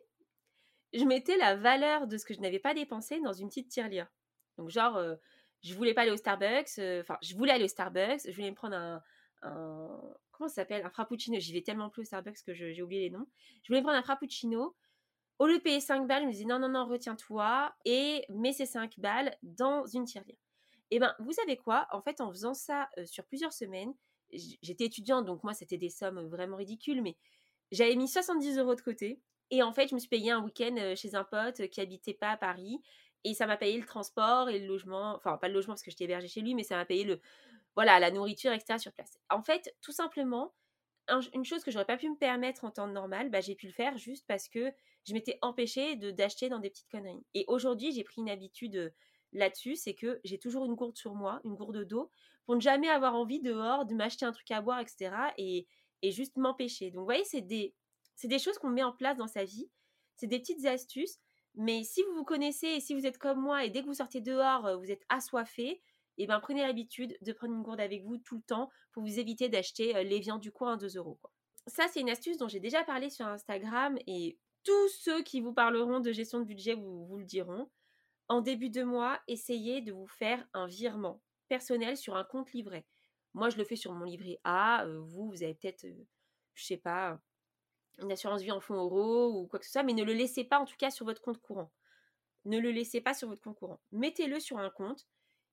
je 0.93 1.05
mettais 1.05 1.37
la 1.37 1.57
valeur 1.57 2.07
de 2.07 2.17
ce 2.17 2.25
que 2.25 2.35
je 2.35 2.41
n'avais 2.41 2.59
pas 2.59 2.75
dépensé 2.75 3.21
dans 3.21 3.33
une 3.33 3.49
petite 3.49 3.69
tirelire. 3.69 4.07
Donc, 4.59 4.71
genre, 4.71 5.01
je 5.63 5.75
voulais 5.75 5.95
pas 5.95 6.03
aller 6.03 6.11
au 6.11 6.17
Starbucks, 6.17 6.79
enfin, 7.01 7.17
je 7.23 7.35
voulais 7.35 7.53
aller 7.53 7.65
au 7.65 7.69
Starbucks, 7.69 8.23
je 8.27 8.35
voulais 8.35 8.51
me 8.51 8.57
prendre 8.57 8.77
un, 8.77 9.03
comment 10.31 10.49
ça 10.49 10.57
s'appelle? 10.57 10.85
Un 10.85 10.91
frappuccino. 10.91 11.39
J'y 11.39 11.53
vais 11.53 11.63
tellement 11.63 11.91
plus 11.91 12.03
au 12.03 12.05
Starbucks 12.05 12.43
que 12.45 12.55
j'ai 12.55 12.83
oublié 12.83 13.03
les 13.03 13.11
noms. 13.11 13.27
Je 13.63 13.69
voulais 13.69 13.81
me 13.81 13.85
prendre 13.85 13.99
un 13.99 14.03
frappuccino. 14.03 14.77
Au 15.39 15.47
lieu 15.47 15.59
de 15.59 15.63
payer 15.63 15.81
5 15.81 16.07
balles, 16.07 16.23
je 16.23 16.27
me 16.27 16.33
disais 16.33 16.45
non, 16.45 16.59
non, 16.59 16.69
non, 16.69 16.87
retiens-toi 16.87 17.75
et 17.85 18.25
mets 18.29 18.53
ces 18.53 18.67
5 18.67 19.01
balles 19.01 19.37
dans 19.43 19.87
une 19.87 20.05
tirelire. 20.05 20.37
Et 20.91 20.99
ben, 20.99 21.15
vous 21.19 21.33
savez 21.33 21.57
quoi? 21.57 21.89
En 21.91 22.03
fait, 22.03 22.21
en 22.21 22.31
faisant 22.31 22.55
ça 22.55 22.89
sur 23.07 23.25
plusieurs 23.25 23.53
semaines, 23.53 23.95
j'étais 24.31 24.85
étudiante, 24.85 25.25
donc 25.27 25.43
moi, 25.43 25.55
c'était 25.55 25.79
des 25.79 25.89
sommes 25.89 26.29
vraiment 26.29 26.57
ridicules, 26.57 27.03
mais 27.03 27.17
j'avais 27.71 27.97
mis 27.97 28.09
70 28.09 28.59
euros 28.59 28.75
de 28.75 28.81
côté. 28.83 29.21
Et 29.51 29.63
en 29.63 29.73
fait, 29.73 29.89
je 29.89 29.95
me 29.95 30.01
suis 30.01 30.09
payé 30.09 30.31
un 30.31 30.43
week-end 30.43 30.95
chez 30.97 31.15
un 31.15 31.25
pote 31.25 31.69
qui 31.69 31.81
habitait 31.81 32.15
pas 32.15 32.31
à 32.31 32.37
Paris. 32.37 32.81
Et 33.25 33.35
ça 33.35 33.47
m'a 33.47 33.57
payé 33.57 33.79
le 33.79 33.87
transport 33.87 34.49
et 34.49 34.59
le 34.59 34.67
logement. 34.67 35.14
Enfin, 35.14 35.37
pas 35.38 35.49
le 35.49 35.55
logement 35.55 35.75
parce 35.75 35.83
que 35.83 35.91
j'étais 35.91 36.05
hébergée 36.05 36.29
chez 36.29 36.41
lui, 36.41 36.55
mais 36.55 36.64
ça 36.64 36.76
m'a 36.76 36.85
payé 36.85 37.05
le, 37.05 37.21
voilà, 37.75 38.00
la 38.00 38.11
nourriture, 38.11 38.52
etc. 38.52 38.79
sur 38.79 38.93
place. 38.93 39.19
En 39.31 39.43
fait, 39.43 39.75
tout 39.81 39.93
simplement, 39.93 40.52
une 41.35 41.45
chose 41.45 41.64
que 41.64 41.71
j'aurais 41.71 41.85
pas 41.85 41.97
pu 41.97 42.09
me 42.09 42.17
permettre 42.17 42.64
en 42.64 42.71
temps 42.71 42.87
normal, 42.87 43.31
bah, 43.31 43.41
j'ai 43.41 43.55
pu 43.55 43.67
le 43.67 43.73
faire 43.73 43.97
juste 43.99 44.25
parce 44.26 44.49
que 44.49 44.73
je 45.05 45.14
m'étais 45.14 45.38
empêchée 45.43 45.97
de 45.97 46.11
d'acheter 46.11 46.49
dans 46.49 46.59
des 46.59 46.71
petites 46.71 46.91
conneries. 46.91 47.25
Et 47.35 47.45
aujourd'hui, 47.49 47.93
j'ai 47.93 48.05
pris 48.05 48.21
une 48.21 48.31
habitude 48.31 48.93
là-dessus, 49.33 49.76
c'est 49.76 49.95
que 49.95 50.21
j'ai 50.25 50.38
toujours 50.38 50.64
une 50.64 50.75
gourde 50.75 50.97
sur 50.97 51.14
moi, 51.14 51.41
une 51.45 51.55
gourde 51.55 51.85
d'eau, 51.85 52.11
pour 52.45 52.55
ne 52.55 52.61
jamais 52.61 52.88
avoir 52.88 53.14
envie 53.14 53.41
dehors 53.41 53.87
de 53.87 53.95
m'acheter 53.95 54.25
un 54.25 54.33
truc 54.33 54.50
à 54.50 54.61
boire, 54.61 54.81
etc. 54.81 55.11
Et, 55.38 55.67
et 56.02 56.11
juste 56.11 56.37
m'empêcher. 56.37 56.91
Donc, 56.91 57.00
vous 57.00 57.07
voyez, 57.07 57.25
c'est 57.25 57.41
des, 57.41 57.75
c'est 58.14 58.29
des 58.29 58.38
choses 58.38 58.59
qu'on 58.59 58.71
met 58.71 58.83
en 58.83 58.93
place 58.93 59.17
dans 59.17 59.29
sa 59.29 59.45
vie. 59.45 59.71
C'est 60.17 60.26
des 60.26 60.38
petites 60.38 60.64
astuces. 60.67 61.19
Mais 61.55 61.85
si 61.85 62.03
vous 62.03 62.15
vous 62.15 62.25
connaissez 62.25 62.69
et 62.69 62.81
si 62.81 62.95
vous 62.95 63.07
êtes 63.07 63.19
comme 63.19 63.41
moi 63.41 63.65
et 63.65 63.71
dès 63.71 63.83
que 63.83 63.87
vous 63.87 63.95
sortez 63.95 64.21
dehors, 64.21 64.79
vous 64.79 64.91
êtes 64.91 65.05
assoiffé, 65.09 65.83
et 66.19 66.25
eh 66.25 66.27
ben 66.27 66.41
prenez 66.41 66.61
l'habitude 66.61 67.17
de 67.23 67.33
prendre 67.33 67.55
une 67.55 67.63
gourde 67.63 67.81
avec 67.81 68.05
vous 68.05 68.19
tout 68.19 68.37
le 68.37 68.43
temps 68.43 68.71
pour 68.93 69.03
vous 69.03 69.19
éviter 69.19 69.49
d'acheter 69.49 70.05
les 70.05 70.21
viandes 70.21 70.43
du 70.43 70.53
coin 70.53 70.75
à 70.75 70.77
2 70.77 70.97
euros. 70.99 71.19
Ça, 71.67 71.87
c'est 71.89 72.01
une 72.01 72.11
astuce 72.11 72.37
dont 72.37 72.49
j'ai 72.49 72.61
déjà 72.61 72.85
parlé 72.85 73.09
sur 73.09 73.27
Instagram 73.27 73.97
et 74.07 74.39
tous 74.65 74.89
ceux 74.89 75.23
qui 75.23 75.41
vous 75.41 75.53
parleront 75.53 76.01
de 76.01 76.13
gestion 76.13 76.41
de 76.41 76.45
budget 76.45 76.75
vous, 76.75 77.07
vous 77.07 77.19
le 77.19 77.25
diront. 77.25 77.71
En 78.29 78.41
début 78.41 78.71
de 78.71 78.83
mois, 78.83 79.21
essayez 79.27 79.81
de 79.81 79.93
vous 79.93 80.07
faire 80.07 80.47
un 80.55 80.67
virement 80.67 81.23
personnel 81.49 81.97
sur 81.97 82.17
un 82.17 82.25
compte 82.25 82.53
livret. 82.53 82.87
Moi, 83.35 83.51
je 83.51 83.57
le 83.57 83.65
fais 83.65 83.77
sur 83.77 83.93
mon 83.93 84.05
livret 84.05 84.41
A. 84.45 84.87
vous, 84.87 85.31
vous 85.31 85.43
avez 85.43 85.55
peut-être, 85.55 85.87
je 86.55 86.65
sais 86.65 86.77
pas, 86.77 87.21
une 88.01 88.13
assurance 88.13 88.43
vie 88.43 88.53
en 88.53 88.61
fonds 88.61 88.75
euros 88.75 89.41
ou 89.41 89.47
quoi 89.47 89.59
que 89.59 89.67
ce 89.67 89.73
soit, 89.73 89.83
mais 89.83 89.93
ne 89.93 90.05
le 90.05 90.13
laissez 90.13 90.45
pas 90.45 90.59
en 90.59 90.65
tout 90.65 90.77
cas 90.77 90.91
sur 90.91 91.05
votre 91.05 91.21
compte 91.21 91.39
courant. 91.39 91.71
Ne 92.45 92.59
le 92.59 92.71
laissez 92.71 93.01
pas 93.01 93.15
sur 93.15 93.29
votre 93.29 93.43
compte 93.43 93.57
courant. 93.57 93.81
Mettez-le 93.93 94.41
sur 94.41 94.59
un 94.59 94.71
compte 94.71 95.07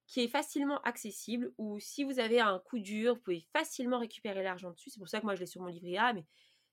qui 0.08 0.22
est 0.22 0.28
facilement 0.28 0.82
accessible 0.82 1.54
ou 1.58 1.80
si 1.80 2.04
vous 2.04 2.20
avez 2.20 2.40
un 2.40 2.60
coup 2.60 2.80
dur, 2.80 3.14
vous 3.16 3.22
pouvez 3.22 3.46
facilement 3.54 4.00
récupérer 4.00 4.42
l'argent 4.42 4.72
dessus. 4.72 4.90
C'est 4.90 5.00
pour 5.00 5.10
ça 5.10 5.20
que 5.20 5.26
moi 5.26 5.36
je 5.36 5.42
l'ai 5.42 5.46
sur 5.46 5.62
mon 5.62 5.68
livret 5.68 5.98
A, 5.98 6.14
mais 6.14 6.26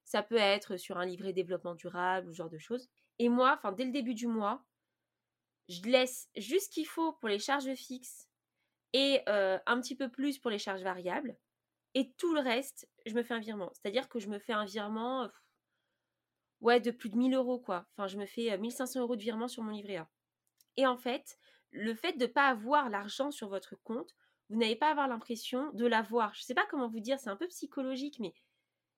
ça 0.05 0.23
peut 0.23 0.37
être 0.37 0.79
sur 0.79 0.97
un 0.97 1.05
livret 1.05 1.33
développement 1.33 1.75
durable 1.75 2.29
ou 2.29 2.33
ce 2.33 2.37
genre 2.37 2.49
de 2.49 2.59
choses. 2.59 2.89
Et 3.19 3.29
moi, 3.29 3.55
enfin 3.59 3.73
dès 3.73 3.85
le 3.85 3.93
début 3.93 4.15
du 4.15 4.27
mois, 4.27 4.65
je 5.69 5.83
laisse 5.83 6.31
juste 6.37 6.67
ce 6.67 6.71
qu'il 6.71 6.87
faut 6.87 7.13
pour 7.15 7.29
les 7.29 7.39
charges 7.39 7.75
fixes 7.75 8.29
et 8.93 9.21
euh, 9.29 9.59
un 9.67 9.81
petit 9.81 9.97
peu 9.97 10.09
plus 10.09 10.39
pour 10.39 10.51
les 10.51 10.59
charges 10.59 10.83
variables. 10.83 11.37
Et 11.95 12.13
tout 12.13 12.33
le 12.35 12.41
reste, 12.41 12.89
je 13.05 13.15
me 13.15 13.23
fais 13.23 13.35
un 13.35 13.41
virement. 13.41 13.71
C'est-à-dire 13.75 14.09
que 14.09 14.19
je 14.19 14.29
me 14.29 14.39
fais 14.39 14.53
un 14.53 14.65
virement, 14.65 15.29
ouais, 16.67 16.81
de 16.81 16.91
plus 16.91 17.09
de 17.09 17.17
1000 17.17 17.35
euros, 17.35 17.59
quoi. 17.59 17.87
Enfin, 17.93 18.09
je 18.09 18.19
me 18.19 18.27
fais 18.27 18.59
1500 18.59 19.01
euros 19.01 19.17
de 19.17 19.23
virement 19.23 19.49
sur 19.49 19.63
mon 19.63 19.71
livret 19.71 19.97
A. 19.97 20.11
Et 20.77 20.87
en 20.87 20.97
fait, 20.97 21.39
le 21.71 21.95
fait 21.95 22.15
de 22.15 22.27
ne 22.27 22.31
pas 22.31 22.49
avoir 22.49 22.91
l'argent 22.91 23.31
sur 23.31 23.49
votre 23.49 23.77
compte, 23.85 24.15
vous 24.51 24.59
n'allez 24.59 24.77
pas 24.77 24.91
avoir 24.91 25.09
l'impression 25.09 25.71
de 25.73 25.87
l'avoir. 25.87 26.35
Je 26.35 26.41
ne 26.41 26.45
sais 26.45 26.55
pas 26.55 26.67
comment 26.69 26.89
vous 26.89 27.01
dire, 27.01 27.19
c'est 27.19 27.31
un 27.31 27.37
peu 27.37 27.49
psychologique, 27.49 28.19
mais 28.19 28.35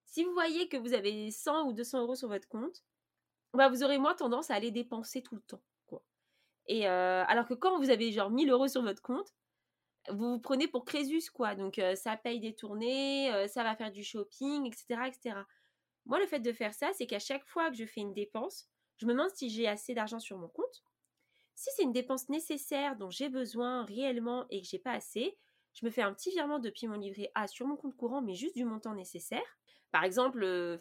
si 0.07 0.25
vous 0.25 0.33
voyez 0.33 0.69
que 0.69 0.79
vous 0.79 0.95
avez 0.95 1.31
100 1.31 1.69
ou 1.69 1.73
200 1.73 2.01
euros 2.01 2.15
sur 2.15 2.29
votre 2.29 2.49
compte, 2.49 2.83
bah, 3.53 3.69
vous 3.69 3.83
aurez 3.83 3.99
moins 3.99 4.15
tendance 4.15 4.51
à 4.51 4.55
aller 4.55 4.71
dépenser 4.71 5.23
tout 5.23 5.35
le 5.35 5.43
temps. 5.43 5.63
Quoi. 5.87 6.03
Et 6.67 6.87
alors 6.87 7.47
que 7.47 7.55
quand 7.55 7.79
vous 7.79 7.91
avez 7.91 8.13
genre 8.13 8.31
1000 8.31 8.51
euros 8.51 8.69
sur 8.69 8.83
votre 8.83 9.03
compte, 9.03 9.35
vous 10.11 10.33
vous 10.33 10.41
prenez 10.41 10.69
pour 10.69 10.87
Crésus, 10.87 11.31
quoi. 11.31 11.55
Donc 11.55 11.81
ça 11.97 12.17
paye 12.17 12.41
des 12.41 12.55
tournées, 12.55 13.47
ça 13.49 13.63
va 13.63 13.77
faire 13.77 13.93
du 13.93 14.03
shopping, 14.03 14.67
etc., 14.67 15.01
etc. 15.07 15.41
Moi, 16.09 16.19
le 16.19 16.27
fait 16.27 16.41
de 16.41 16.53
faire 16.53 16.75
ça, 16.75 16.91
c'est 16.95 17.07
qu'à 17.07 17.19
chaque 17.19 17.47
fois 17.47 17.71
que 17.71 17.77
je 17.77 17.85
fais 17.85 18.01
une 18.01 18.15
dépense, 18.15 18.67
je 18.97 19.07
me 19.07 19.13
demande 19.13 19.31
si 19.35 19.51
j'ai 19.51 19.69
assez 19.69 19.95
d'argent 19.95 20.19
sur 20.19 20.39
mon 20.39 20.49
compte. 20.49 20.83
Si 21.55 21.71
c'est 21.77 21.83
une 21.83 21.93
dépense 21.93 22.29
nécessaire 22.29 22.97
dont 22.97 23.11
j'ai 23.11 23.29
besoin 23.29 23.85
réellement 23.85 24.47
et 24.51 24.63
que 24.63 24.67
j'ai 24.67 24.79
pas 24.79 24.93
assez, 24.93 25.37
je 25.75 25.85
me 25.85 25.91
fais 25.91 26.03
un 26.03 26.13
petit 26.15 26.31
virement 26.31 26.59
depuis 26.59 26.89
mon 26.89 26.99
livret 26.99 27.31
A 27.35 27.47
sur 27.47 27.67
mon 27.67 27.77
compte 27.77 27.97
courant, 27.97 28.23
mais 28.23 28.35
juste 28.35 28.57
du 28.57 28.65
montant 28.65 28.95
nécessaire. 28.95 29.45
Par 29.93 30.03
exemple, 30.03 30.43
euh, 30.43 30.79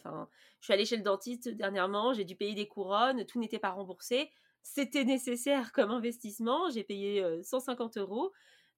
je 0.59 0.65
suis 0.65 0.73
allée 0.73 0.85
chez 0.85 0.97
le 0.97 1.03
dentiste 1.03 1.49
dernièrement, 1.49 2.13
j'ai 2.13 2.25
dû 2.25 2.35
payer 2.35 2.55
des 2.55 2.67
couronnes, 2.67 3.25
tout 3.25 3.39
n'était 3.39 3.59
pas 3.59 3.71
remboursé. 3.71 4.31
C'était 4.63 5.03
nécessaire 5.03 5.71
comme 5.73 5.91
investissement, 5.91 6.69
j'ai 6.69 6.83
payé 6.83 7.23
150 7.43 7.97
euros. 7.97 8.31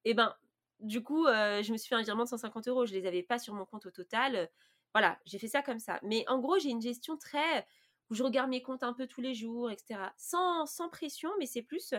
Et 0.04 0.14
ben, 0.14 0.34
du 0.80 1.02
coup, 1.02 1.26
je 1.26 1.72
me 1.72 1.76
suis 1.76 1.88
fait 1.88 1.96
un 1.96 2.02
virement 2.02 2.24
de 2.24 2.28
150 2.28 2.68
euros. 2.68 2.86
Je 2.86 2.92
les 2.92 3.06
avais 3.06 3.22
pas 3.22 3.38
sur 3.38 3.54
mon 3.54 3.64
compte 3.64 3.86
au 3.86 3.90
total. 3.90 4.50
Voilà, 4.94 5.18
j'ai 5.24 5.38
fait 5.38 5.48
ça 5.48 5.62
comme 5.62 5.78
ça. 5.78 6.00
Mais 6.02 6.24
en 6.28 6.38
gros, 6.38 6.58
j'ai 6.58 6.70
une 6.70 6.80
gestion 6.80 7.16
très 7.16 7.66
où 8.10 8.14
je 8.14 8.22
regarde 8.22 8.50
mes 8.50 8.62
comptes 8.62 8.82
un 8.82 8.92
peu 8.92 9.06
tous 9.06 9.20
les 9.20 9.34
jours, 9.34 9.70
etc. 9.70 10.00
Sans, 10.16 10.66
pression, 10.90 11.30
mais 11.38 11.46
c'est 11.46 11.62
plus 11.62 11.94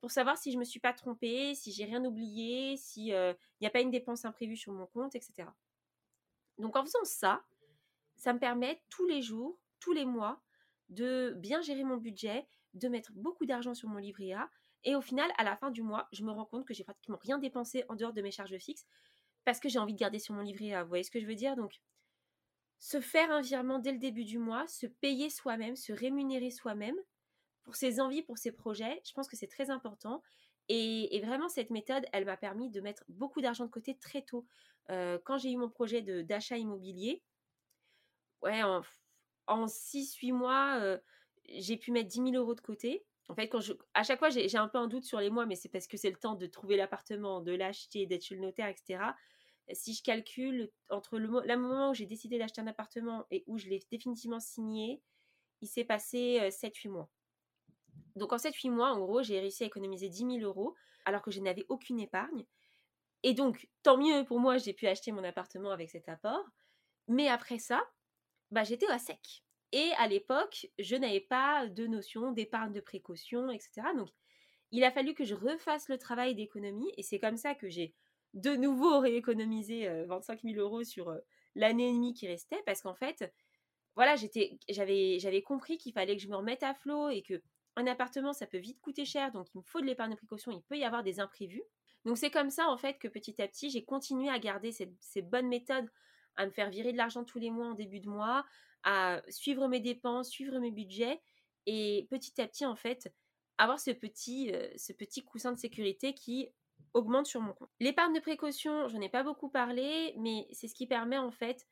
pour 0.00 0.10
savoir 0.10 0.36
si 0.36 0.52
je 0.52 0.58
me 0.58 0.64
suis 0.64 0.80
pas 0.80 0.92
trompée, 0.92 1.54
si 1.54 1.72
j'ai 1.72 1.84
rien 1.84 2.04
oublié, 2.04 2.76
s'il 2.76 3.04
n'y 3.60 3.66
a 3.66 3.70
pas 3.70 3.80
une 3.80 3.90
dépense 3.90 4.24
imprévue 4.24 4.56
sur 4.56 4.72
mon 4.72 4.86
compte, 4.86 5.14
etc. 5.14 5.48
Donc 6.58 6.76
en 6.76 6.84
faisant 6.84 7.04
ça, 7.04 7.44
ça 8.16 8.32
me 8.32 8.38
permet 8.38 8.80
tous 8.88 9.06
les 9.06 9.22
jours, 9.22 9.58
tous 9.80 9.92
les 9.92 10.04
mois, 10.04 10.40
de 10.88 11.34
bien 11.36 11.60
gérer 11.60 11.84
mon 11.84 11.96
budget, 11.96 12.46
de 12.74 12.88
mettre 12.88 13.12
beaucoup 13.14 13.46
d'argent 13.46 13.74
sur 13.74 13.88
mon 13.88 13.98
livret 13.98 14.32
A. 14.32 14.50
Et 14.84 14.94
au 14.94 15.00
final, 15.00 15.30
à 15.38 15.44
la 15.44 15.56
fin 15.56 15.70
du 15.70 15.82
mois, 15.82 16.08
je 16.12 16.24
me 16.24 16.30
rends 16.30 16.44
compte 16.44 16.66
que 16.66 16.74
j'ai 16.74 16.84
pratiquement 16.84 17.18
rien 17.20 17.38
dépensé 17.38 17.84
en 17.88 17.94
dehors 17.94 18.12
de 18.12 18.22
mes 18.22 18.30
charges 18.30 18.56
fixes 18.58 18.86
parce 19.44 19.60
que 19.60 19.68
j'ai 19.68 19.78
envie 19.78 19.94
de 19.94 19.98
garder 19.98 20.18
sur 20.18 20.34
mon 20.34 20.42
livret 20.42 20.72
A. 20.72 20.82
Vous 20.82 20.88
voyez 20.88 21.04
ce 21.04 21.10
que 21.10 21.20
je 21.20 21.26
veux 21.26 21.34
dire? 21.34 21.56
Donc, 21.56 21.80
se 22.82 23.00
faire 23.00 23.30
un 23.30 23.40
virement 23.40 23.78
dès 23.78 23.92
le 23.92 23.98
début 23.98 24.24
du 24.24 24.38
mois, 24.38 24.66
se 24.66 24.86
payer 24.86 25.30
soi-même, 25.30 25.76
se 25.76 25.92
rémunérer 25.92 26.50
soi-même 26.50 26.96
pour 27.62 27.76
ses 27.76 28.00
envies, 28.00 28.22
pour 28.22 28.38
ses 28.38 28.50
projets, 28.50 29.00
je 29.06 29.12
pense 29.12 29.28
que 29.28 29.36
c'est 29.36 29.46
très 29.46 29.70
important. 29.70 30.20
Et, 30.68 31.20
vraiment, 31.24 31.48
cette 31.48 31.70
méthode, 31.70 32.04
elle 32.12 32.24
m'a 32.24 32.36
permis 32.36 32.70
de 32.70 32.80
mettre 32.80 33.04
beaucoup 33.08 33.40
d'argent 33.40 33.66
de 33.66 33.70
côté 33.70 33.96
très 33.96 34.22
tôt. 34.22 34.46
Euh, 34.90 35.16
quand 35.24 35.38
j'ai 35.38 35.52
eu 35.52 35.56
mon 35.56 35.68
projet 35.68 36.02
d'achat 36.24 36.58
immobilier, 36.58 37.22
ouais, 38.42 38.64
en 39.46 39.66
6-8 39.68 40.32
mois, 40.32 40.80
euh, 40.80 40.98
j'ai 41.50 41.76
pu 41.76 41.92
mettre 41.92 42.08
10 42.08 42.32
000 42.32 42.34
euros 42.34 42.56
de 42.56 42.60
côté. 42.60 43.04
En 43.28 43.36
fait, 43.36 43.48
à 43.94 44.02
chaque 44.02 44.18
fois, 44.18 44.30
j'ai 44.30 44.58
un 44.58 44.66
peu 44.66 44.78
un 44.78 44.88
doute 44.88 45.04
sur 45.04 45.20
les 45.20 45.30
mois, 45.30 45.46
mais 45.46 45.54
c'est 45.54 45.68
parce 45.68 45.86
que 45.86 45.96
c'est 45.96 46.10
le 46.10 46.16
temps 46.16 46.34
de 46.34 46.46
trouver 46.46 46.76
l'appartement, 46.76 47.40
de 47.42 47.52
l'acheter, 47.52 48.06
d'être 48.06 48.24
chez 48.24 48.34
le 48.34 48.40
notaire, 48.40 48.66
etc. 48.66 49.04
Si 49.72 49.94
je 49.94 50.02
calcule 50.02 50.70
entre 50.90 51.18
le, 51.18 51.28
moment 51.56 51.90
où 51.90 51.94
j'ai 51.94 52.06
décidé 52.06 52.38
d'acheter 52.38 52.60
un 52.60 52.66
appartement 52.66 53.26
et 53.30 53.44
où 53.46 53.58
je 53.58 53.68
l'ai 53.68 53.80
définitivement 53.90 54.40
signé, 54.40 55.02
il 55.60 55.68
s'est 55.68 55.84
passé 55.84 56.40
7-8 56.50 56.88
mois. 56.90 57.10
Donc 58.16 58.32
en 58.32 58.36
7-8 58.36 58.70
mois, 58.70 58.92
en 58.92 58.98
gros, 58.98 59.22
j'ai 59.22 59.40
réussi 59.40 59.62
à 59.64 59.66
économiser 59.66 60.08
10 60.08 60.18
000 60.18 60.38
euros 60.40 60.74
alors 61.04 61.22
que 61.22 61.30
je 61.30 61.40
n'avais 61.40 61.64
aucune 61.68 62.00
épargne. 62.00 62.44
Et 63.22 63.34
donc, 63.34 63.68
tant 63.82 63.96
mieux 63.96 64.24
pour 64.24 64.40
moi, 64.40 64.58
j'ai 64.58 64.72
pu 64.72 64.86
acheter 64.86 65.12
mon 65.12 65.24
appartement 65.24 65.70
avec 65.70 65.90
cet 65.90 66.08
apport. 66.08 66.44
Mais 67.08 67.28
après 67.28 67.58
ça, 67.58 67.82
bah, 68.50 68.64
j'étais 68.64 68.88
à 68.88 68.98
sec. 68.98 69.44
Et 69.72 69.90
à 69.98 70.06
l'époque, 70.06 70.66
je 70.78 70.96
n'avais 70.96 71.20
pas 71.20 71.66
de 71.66 71.86
notion 71.86 72.32
d'épargne 72.32 72.72
de 72.72 72.80
précaution, 72.80 73.50
etc. 73.50 73.82
Donc, 73.96 74.08
il 74.70 74.84
a 74.84 74.90
fallu 74.90 75.14
que 75.14 75.24
je 75.24 75.34
refasse 75.34 75.88
le 75.88 75.98
travail 75.98 76.34
d'économie. 76.34 76.92
Et 76.96 77.02
c'est 77.02 77.18
comme 77.18 77.36
ça 77.36 77.54
que 77.54 77.68
j'ai 77.68 77.94
de 78.34 78.56
nouveau 78.56 79.00
rééconomisé 79.00 79.88
25 80.06 80.42
000 80.42 80.56
euros 80.56 80.84
sur 80.84 81.14
l'année 81.54 81.90
et 81.90 81.92
demie 81.92 82.14
qui 82.14 82.26
restait. 82.26 82.62
Parce 82.64 82.82
qu'en 82.82 82.94
fait, 82.94 83.32
voilà, 83.94 84.14
j'avais, 84.68 85.18
j'avais 85.18 85.42
compris 85.42 85.78
qu'il 85.78 85.92
fallait 85.92 86.16
que 86.16 86.22
je 86.22 86.28
me 86.28 86.36
remette 86.36 86.62
à 86.62 86.74
flot 86.74 87.10
et 87.10 87.22
que 87.22 87.42
un 87.76 87.86
appartement, 87.86 88.32
ça 88.32 88.46
peut 88.46 88.58
vite 88.58 88.80
coûter 88.80 89.04
cher. 89.04 89.32
Donc, 89.32 89.48
il 89.54 89.58
me 89.58 89.62
faut 89.62 89.80
de 89.80 89.86
l'épargne 89.86 90.12
de 90.12 90.16
précaution. 90.16 90.52
Il 90.52 90.62
peut 90.62 90.76
y 90.76 90.84
avoir 90.84 91.02
des 91.02 91.20
imprévus. 91.20 91.62
Donc, 92.04 92.18
c'est 92.18 92.30
comme 92.30 92.50
ça, 92.50 92.68
en 92.68 92.76
fait, 92.76 92.98
que 92.98 93.08
petit 93.08 93.40
à 93.40 93.48
petit, 93.48 93.70
j'ai 93.70 93.84
continué 93.84 94.28
à 94.28 94.38
garder 94.38 94.72
ces 94.72 95.22
bonnes 95.22 95.48
méthodes 95.48 95.88
à 96.36 96.46
me 96.46 96.50
faire 96.50 96.70
virer 96.70 96.92
de 96.92 96.96
l'argent 96.96 97.24
tous 97.24 97.38
les 97.38 97.50
mois 97.50 97.68
en 97.68 97.74
début 97.74 98.00
de 98.00 98.08
mois, 98.08 98.44
à 98.84 99.22
suivre 99.28 99.68
mes 99.68 99.80
dépenses, 99.80 100.30
suivre 100.30 100.58
mes 100.58 100.70
budgets 100.70 101.20
et 101.66 102.06
petit 102.10 102.40
à 102.40 102.46
petit 102.46 102.66
en 102.66 102.74
fait 102.74 103.12
avoir 103.58 103.78
ce 103.78 103.90
petit, 103.90 104.50
euh, 104.52 104.68
ce 104.76 104.92
petit 104.92 105.22
coussin 105.22 105.52
de 105.52 105.58
sécurité 105.58 106.14
qui 106.14 106.48
augmente 106.94 107.26
sur 107.26 107.40
mon 107.40 107.52
compte. 107.52 107.70
L'épargne 107.80 108.14
de 108.14 108.20
précaution, 108.20 108.88
j'en 108.88 109.00
ai 109.00 109.08
pas 109.08 109.22
beaucoup 109.22 109.48
parlé, 109.48 110.14
mais 110.18 110.46
c'est 110.52 110.68
ce 110.68 110.74
qui 110.74 110.86
permet 110.86 111.18
en 111.18 111.30
fait 111.30 111.66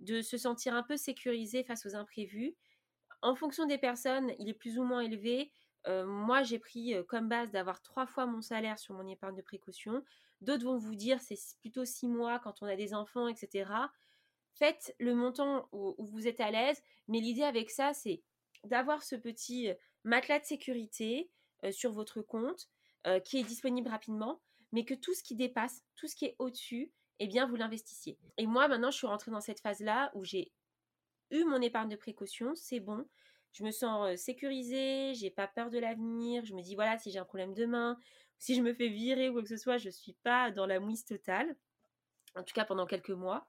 de 0.00 0.22
se 0.22 0.36
sentir 0.36 0.74
un 0.74 0.82
peu 0.82 0.96
sécurisé 0.96 1.64
face 1.64 1.86
aux 1.86 1.96
imprévus. 1.96 2.54
En 3.22 3.34
fonction 3.34 3.66
des 3.66 3.78
personnes, 3.78 4.32
il 4.38 4.48
est 4.48 4.54
plus 4.54 4.78
ou 4.78 4.84
moins 4.84 5.00
élevé. 5.00 5.52
Euh, 5.86 6.06
moi, 6.06 6.42
j'ai 6.42 6.58
pris 6.58 6.94
euh, 6.94 7.02
comme 7.02 7.28
base 7.28 7.50
d'avoir 7.50 7.82
trois 7.82 8.06
fois 8.06 8.26
mon 8.26 8.42
salaire 8.42 8.78
sur 8.78 8.94
mon 8.94 9.06
épargne 9.06 9.36
de 9.36 9.42
précaution. 9.42 10.04
D'autres 10.40 10.64
vont 10.64 10.76
vous 10.76 10.94
dire 10.94 11.20
c'est 11.20 11.38
plutôt 11.60 11.84
six 11.84 12.06
mois 12.06 12.38
quand 12.38 12.62
on 12.62 12.66
a 12.66 12.76
des 12.76 12.94
enfants, 12.94 13.28
etc 13.28 13.70
faites 14.58 14.94
le 14.98 15.14
montant 15.14 15.68
où, 15.72 15.94
vous 15.98 16.26
êtes 16.26 16.40
à 16.40 16.50
l'aise, 16.50 16.82
mais 17.06 17.20
l'idée 17.20 17.44
avec 17.44 17.70
ça, 17.70 17.94
c'est 17.94 18.22
d'avoir 18.64 19.04
ce 19.04 19.14
petit 19.14 19.70
euh, 19.70 19.74
matelas 20.02 20.40
de 20.40 20.44
sécurité 20.44 21.30
sur 21.70 21.92
votre 21.92 22.22
compte 22.22 22.68
qui 23.24 23.38
est 23.38 23.42
disponible 23.42 23.88
rapidement, 23.88 24.40
mais 24.72 24.84
que 24.84 24.94
tout 24.94 25.14
ce 25.14 25.22
qui 25.22 25.34
dépasse, 25.34 25.82
tout 25.96 26.06
ce 26.06 26.16
qui 26.16 26.26
est 26.26 26.36
au-dessus, 26.38 26.92
eh 27.20 27.26
bien, 27.26 27.46
vous 27.46 27.56
l'investissiez. 27.56 28.18
Et 28.36 28.46
moi, 28.46 28.68
maintenant, 28.68 28.90
je 28.90 28.96
suis 28.96 29.06
rentrée 29.06 29.30
dans 29.30 29.40
cette 29.40 29.60
phase-là 29.60 30.10
où 30.14 30.24
j'ai 30.24 30.52
eu 31.30 31.44
mon 31.44 31.60
épargne 31.60 31.88
de 31.88 31.96
précaution, 31.96 32.54
c'est 32.54 32.80
bon. 32.80 33.06
Je 33.52 33.64
me 33.64 33.70
sens 33.70 34.20
sécurisée, 34.20 35.14
j'ai 35.14 35.30
pas 35.30 35.48
peur 35.48 35.70
de 35.70 35.78
l'avenir. 35.78 36.44
Je 36.44 36.54
me 36.54 36.62
dis, 36.62 36.74
voilà, 36.74 36.98
si 36.98 37.10
j'ai 37.10 37.18
un 37.18 37.24
problème 37.24 37.54
demain, 37.54 37.98
si 38.38 38.54
je 38.54 38.62
me 38.62 38.72
fais 38.72 38.88
virer 38.88 39.28
ou 39.28 39.32
quoi 39.32 39.42
que 39.42 39.48
ce 39.48 39.56
soit, 39.56 39.78
je 39.78 39.90
suis 39.90 40.14
pas 40.22 40.50
dans 40.50 40.66
la 40.66 40.80
mouise 40.80 41.04
totale. 41.04 41.56
En 42.36 42.44
tout 42.44 42.54
cas, 42.54 42.64
pendant 42.64 42.86
quelques 42.86 43.10
mois. 43.10 43.48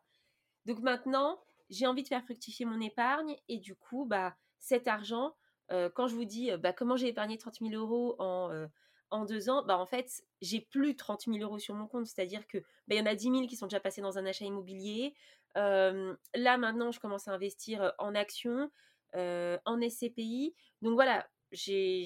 Donc 0.66 0.80
maintenant, 0.80 1.40
j'ai 1.70 1.86
envie 1.86 2.04
de 2.04 2.08
faire 2.08 2.24
fructifier 2.24 2.66
mon 2.66 2.82
épargne 2.82 3.38
et 3.48 3.60
du 3.60 3.76
coup, 3.76 4.06
bah, 4.06 4.36
cet 4.58 4.88
argent, 4.88 5.36
euh, 5.72 5.90
quand 5.94 6.08
je 6.08 6.16
vous 6.16 6.26
dis 6.26 6.52
bah, 6.58 6.74
comment 6.74 6.96
j'ai 6.96 7.10
épargné 7.10 7.38
30 7.38 7.60
000 7.60 7.72
euros 7.74 8.16
en, 8.20 8.52
euh, 8.52 8.68
en 9.12 9.26
deux 9.26 9.50
ans, 9.50 9.64
bah, 9.64 9.78
en 9.78 9.86
fait, 9.86 10.24
j'ai 10.42 10.62
plus 10.62 10.96
30 10.96 11.26
000 11.26 11.38
euros 11.40 11.60
sur 11.60 11.76
mon 11.76 11.88
compte. 11.88 12.08
C'est-à-dire 12.08 12.48
que 12.48 12.60
bah, 12.88 12.96
y 12.96 13.02
en 13.02 13.06
a 13.06 13.16
10 13.16 13.24
000 13.24 13.48
qui 13.48 13.56
sont 13.56 13.68
déjà 13.68 13.80
passés 13.80 14.02
dans 14.02 14.18
un 14.18 14.26
achat 14.26 14.46
immobilier. 14.46 15.14
Là, 15.56 16.58
maintenant, 16.58 16.92
je 16.92 17.00
commence 17.00 17.28
à 17.28 17.34
investir 17.34 17.94
en 17.98 18.16
actions, 18.16 18.70
en 19.14 19.82
SCPI. 19.82 20.54
Donc 20.82 20.94
voilà, 20.94 21.28
j'ai 21.52 22.04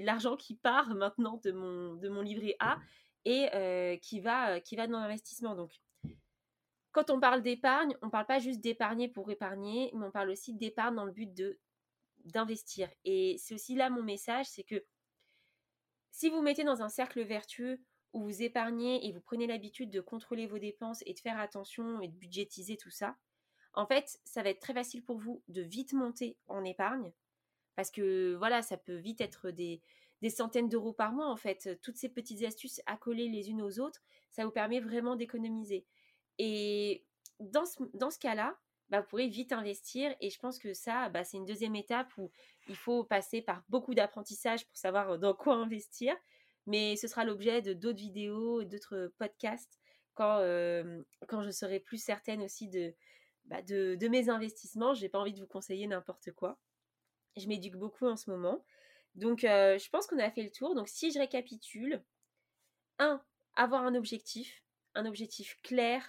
de 0.00 0.06
l'argent 0.06 0.36
qui 0.36 0.54
part 0.54 0.88
maintenant 0.94 1.40
de 1.44 1.52
mon, 1.52 1.94
de 1.94 2.08
mon 2.08 2.22
livret 2.22 2.56
A 2.60 2.78
et 3.24 3.98
qui, 4.02 4.20
va, 4.20 4.60
qui 4.60 4.76
va 4.76 4.86
dans 4.86 5.00
l'investissement. 5.00 5.54
Donc 5.54 5.72
quand 6.92 7.10
on 7.10 7.20
parle 7.20 7.42
d'épargne, 7.42 7.94
on 8.02 8.06
ne 8.06 8.10
parle 8.10 8.26
pas 8.26 8.38
juste 8.38 8.60
d'épargner 8.60 9.08
pour 9.08 9.30
épargner, 9.30 9.90
mais 9.94 10.06
on 10.06 10.10
parle 10.10 10.30
aussi 10.30 10.54
d'épargne 10.54 10.96
dans 10.96 11.04
le 11.04 11.12
but 11.12 11.30
d'investir. 12.24 12.88
Et 13.04 13.36
c'est 13.38 13.54
aussi 13.54 13.74
là 13.74 13.90
mon 13.90 14.02
message, 14.02 14.46
c'est 14.46 14.64
que 14.64 14.82
si 16.18 16.30
vous 16.30 16.42
mettez 16.42 16.64
dans 16.64 16.82
un 16.82 16.88
cercle 16.88 17.22
vertueux 17.22 17.78
où 18.12 18.24
vous 18.24 18.42
épargnez 18.42 19.06
et 19.06 19.12
vous 19.12 19.20
prenez 19.20 19.46
l'habitude 19.46 19.88
de 19.88 20.00
contrôler 20.00 20.48
vos 20.48 20.58
dépenses 20.58 21.04
et 21.06 21.14
de 21.14 21.18
faire 21.20 21.38
attention 21.38 22.00
et 22.00 22.08
de 22.08 22.16
budgétiser 22.16 22.76
tout 22.76 22.90
ça, 22.90 23.14
en 23.72 23.86
fait, 23.86 24.18
ça 24.24 24.42
va 24.42 24.48
être 24.48 24.58
très 24.58 24.74
facile 24.74 25.04
pour 25.04 25.18
vous 25.18 25.44
de 25.46 25.62
vite 25.62 25.92
monter 25.92 26.36
en 26.48 26.64
épargne 26.64 27.12
parce 27.76 27.92
que 27.92 28.34
voilà, 28.34 28.62
ça 28.62 28.76
peut 28.76 28.96
vite 28.96 29.20
être 29.20 29.52
des, 29.52 29.80
centaines 30.28 30.68
d'euros 30.68 30.92
par 30.92 31.12
mois 31.12 31.30
en 31.30 31.36
fait. 31.36 31.80
Toutes 31.82 31.98
ces 31.98 32.08
petites 32.08 32.42
astuces 32.42 32.80
accolées 32.86 33.28
les 33.28 33.50
unes 33.50 33.62
aux 33.62 33.78
autres, 33.78 34.02
ça 34.32 34.44
vous 34.44 34.50
permet 34.50 34.80
vraiment 34.80 35.14
d'économiser. 35.14 35.86
Et 36.38 37.04
dans 37.38 37.64
ce, 37.64 37.78
dans 37.94 38.10
ce 38.10 38.18
cas-là, 38.18 38.58
bah, 38.88 39.02
vous 39.02 39.06
pourrez 39.06 39.28
vite 39.28 39.52
investir. 39.52 40.12
Et 40.20 40.30
je 40.30 40.38
pense 40.40 40.58
que 40.58 40.74
ça, 40.74 41.10
bah, 41.10 41.22
c'est 41.22 41.36
une 41.36 41.44
deuxième 41.44 41.76
étape 41.76 42.12
où 42.18 42.32
il 42.68 42.76
faut 42.76 43.04
passer 43.04 43.42
par 43.42 43.62
beaucoup 43.68 43.94
d'apprentissage 43.94 44.66
pour 44.66 44.76
savoir 44.76 45.18
dans 45.18 45.34
quoi 45.34 45.54
investir. 45.54 46.14
Mais 46.66 46.96
ce 46.96 47.08
sera 47.08 47.24
l'objet 47.24 47.62
de 47.62 47.72
d'autres 47.72 47.98
vidéos 47.98 48.62
d'autres 48.64 49.12
podcasts 49.18 49.78
quand, 50.14 50.38
quand 51.28 51.42
je 51.42 51.50
serai 51.50 51.80
plus 51.80 51.96
certaine 52.02 52.42
aussi 52.42 52.68
de, 52.68 52.94
bah, 53.46 53.62
mes 54.10 54.28
investissements. 54.28 54.92
Je 54.94 55.02
n'ai 55.02 55.08
pas 55.08 55.18
envie 55.18 55.32
de 55.32 55.40
vous 55.40 55.46
conseiller 55.46 55.86
n'importe 55.86 56.32
quoi. 56.32 56.58
Je 57.36 57.46
m'éduque 57.46 57.76
beaucoup 57.76 58.06
en 58.06 58.16
ce 58.16 58.30
moment. 58.30 58.64
Donc, 59.14 59.40
je 59.42 59.88
pense 59.90 60.06
qu'on 60.06 60.18
a 60.18 60.30
fait 60.30 60.42
le 60.42 60.50
tour. 60.50 60.74
Donc, 60.74 60.88
si 60.88 61.10
je 61.10 61.18
récapitule, 61.18 62.02
1. 62.98 63.22
Avoir 63.54 63.84
un 63.84 63.94
objectif, 63.94 64.62
un 64.94 65.06
objectif 65.06 65.56
clair, 65.62 66.04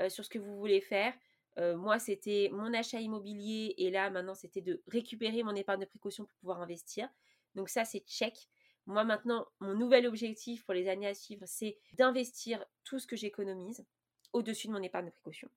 euh, 0.00 0.08
sur 0.08 0.24
ce 0.24 0.30
que 0.30 0.38
vous 0.38 0.56
voulez 0.56 0.80
faire. 0.80 1.14
Euh, 1.60 1.76
moi, 1.76 1.98
c'était 1.98 2.48
mon 2.52 2.72
achat 2.72 3.00
immobilier 3.00 3.74
et 3.76 3.90
là, 3.90 4.08
maintenant, 4.10 4.34
c'était 4.34 4.62
de 4.62 4.82
récupérer 4.86 5.42
mon 5.42 5.54
épargne 5.54 5.80
de 5.80 5.86
précaution 5.86 6.24
pour 6.24 6.34
pouvoir 6.38 6.62
investir. 6.62 7.08
Donc 7.54 7.68
ça, 7.68 7.84
c'est 7.84 8.00
check. 8.00 8.48
Moi, 8.86 9.04
maintenant, 9.04 9.46
mon 9.60 9.74
nouvel 9.74 10.06
objectif 10.06 10.64
pour 10.64 10.74
les 10.74 10.88
années 10.88 11.06
à 11.06 11.14
suivre, 11.14 11.44
c'est 11.46 11.78
d'investir 11.92 12.64
tout 12.84 12.98
ce 12.98 13.06
que 13.06 13.14
j'économise 13.14 13.84
au-dessus 14.32 14.68
de 14.68 14.72
mon 14.72 14.82
épargne 14.82 15.06
de 15.06 15.10
précaution. 15.10 15.50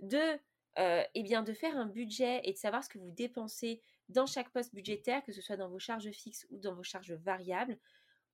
Deux, 0.00 0.38
euh, 0.78 1.02
eh 1.14 1.22
bien, 1.22 1.42
de 1.42 1.52
faire 1.52 1.76
un 1.76 1.86
budget 1.86 2.40
et 2.44 2.52
de 2.52 2.56
savoir 2.56 2.82
ce 2.82 2.88
que 2.88 2.98
vous 2.98 3.10
dépensez 3.10 3.82
dans 4.08 4.26
chaque 4.26 4.50
poste 4.50 4.74
budgétaire, 4.74 5.22
que 5.24 5.32
ce 5.32 5.42
soit 5.42 5.56
dans 5.56 5.68
vos 5.68 5.78
charges 5.78 6.10
fixes 6.10 6.46
ou 6.50 6.58
dans 6.58 6.74
vos 6.74 6.82
charges 6.82 7.12
variables. 7.12 7.78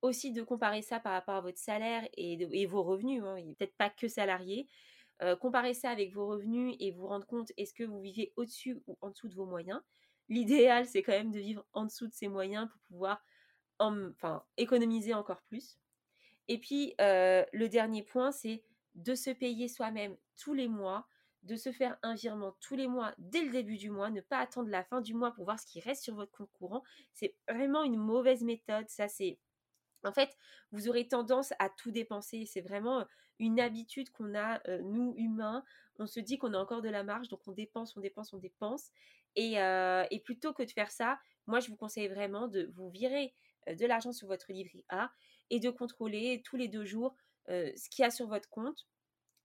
Aussi 0.01 0.31
de 0.31 0.43
comparer 0.43 0.81
ça 0.81 0.99
par 0.99 1.13
rapport 1.13 1.35
à 1.35 1.41
votre 1.41 1.57
salaire 1.57 2.07
et, 2.15 2.65
vos 2.67 2.83
revenus, 2.83 3.23
hein, 3.23 3.37
peut-être 3.57 3.75
pas 3.75 3.89
que 3.89 4.07
salarié. 4.07 4.67
Euh, 5.21 5.35
comparer 5.35 5.73
ça 5.73 5.89
avec 5.89 6.13
vos 6.13 6.27
revenus 6.27 6.75
et 6.79 6.91
vous 6.91 7.07
rendre 7.07 7.25
compte 7.25 7.51
est-ce 7.57 7.73
que 7.73 7.83
vous 7.83 8.01
vivez 8.01 8.33
au-dessus 8.35 8.81
ou 8.85 8.97
en 9.01 9.09
dessous 9.11 9.29
de 9.29 9.35
vos 9.35 9.45
moyens? 9.45 9.81
L'idéal, 10.27 10.85
c'est 10.85 11.03
quand 11.03 11.13
même 11.13 11.31
de 11.31 11.39
vivre 11.39 11.65
en 11.73 11.85
dessous 11.85 12.07
de 12.07 12.13
ses 12.13 12.27
moyens 12.27 12.67
pour 12.69 12.81
pouvoir 12.81 13.23
enfin, 13.79 14.43
économiser 14.57 15.13
encore 15.13 15.41
plus. 15.43 15.77
Et 16.47 16.59
puis, 16.59 16.95
euh, 17.01 17.45
le 17.53 17.69
dernier 17.69 18.03
point, 18.03 18.31
c'est 18.31 18.63
de 18.95 19.15
se 19.15 19.29
payer 19.29 19.67
soi-même 19.67 20.17
tous 20.37 20.53
les 20.53 20.67
mois, 20.67 21.07
de 21.43 21.55
se 21.55 21.71
faire 21.71 21.97
un 22.01 22.15
virement 22.15 22.55
tous 22.59 22.75
les 22.75 22.87
mois 22.87 23.13
dès 23.17 23.43
le 23.43 23.51
début 23.51 23.77
du 23.77 23.89
mois, 23.89 24.09
ne 24.09 24.21
pas 24.21 24.39
attendre 24.39 24.69
la 24.69 24.83
fin 24.83 25.01
du 25.01 25.13
mois 25.13 25.31
pour 25.31 25.45
voir 25.45 25.59
ce 25.59 25.65
qui 25.65 25.79
reste 25.79 26.03
sur 26.03 26.15
votre 26.15 26.31
compte 26.31 26.51
courant. 26.53 26.83
C'est 27.13 27.35
vraiment 27.49 27.83
une 27.83 27.97
mauvaise 27.97 28.43
méthode. 28.43 28.89
Ça, 28.89 29.07
c'est. 29.07 29.39
En 30.05 30.13
fait, 30.13 30.35
vous 30.71 30.87
aurez 30.89 31.07
tendance 31.07 31.53
à 31.59 31.69
tout 31.69 31.91
dépenser. 31.91 32.45
C'est 32.45 32.61
vraiment 32.61 33.05
une 33.39 33.59
habitude 33.59 34.09
qu'on 34.11 34.35
a, 34.35 34.61
nous, 34.81 35.13
humains. 35.17 35.63
On 35.99 36.07
se 36.07 36.19
dit 36.19 36.37
qu'on 36.37 36.53
a 36.53 36.57
encore 36.57 36.81
de 36.81 36.89
la 36.89 37.03
marge, 37.03 37.27
donc 37.29 37.41
on 37.47 37.51
dépense, 37.51 37.95
on 37.97 38.01
dépense, 38.01 38.33
on 38.33 38.37
dépense. 38.37 38.91
Et, 39.35 39.57
plutôt 40.23 40.53
que 40.53 40.63
de 40.63 40.71
faire 40.71 40.91
ça, 40.91 41.19
moi, 41.47 41.59
je 41.59 41.69
vous 41.69 41.75
conseille 41.75 42.07
vraiment 42.07 42.47
de 42.47 42.71
vous 42.75 42.89
virer 42.89 43.33
de 43.67 43.85
l'argent 43.85 44.11
sur 44.13 44.27
votre 44.27 44.51
livret 44.51 44.85
A 44.89 45.11
et 45.49 45.59
de 45.59 45.69
contrôler 45.69 46.41
tous 46.45 46.55
les 46.55 46.67
deux 46.67 46.85
jours 46.85 47.15
ce 47.47 47.89
qu'il 47.89 48.03
y 48.03 48.05
a 48.05 48.11
sur 48.11 48.27
votre 48.27 48.49
compte 48.49 48.87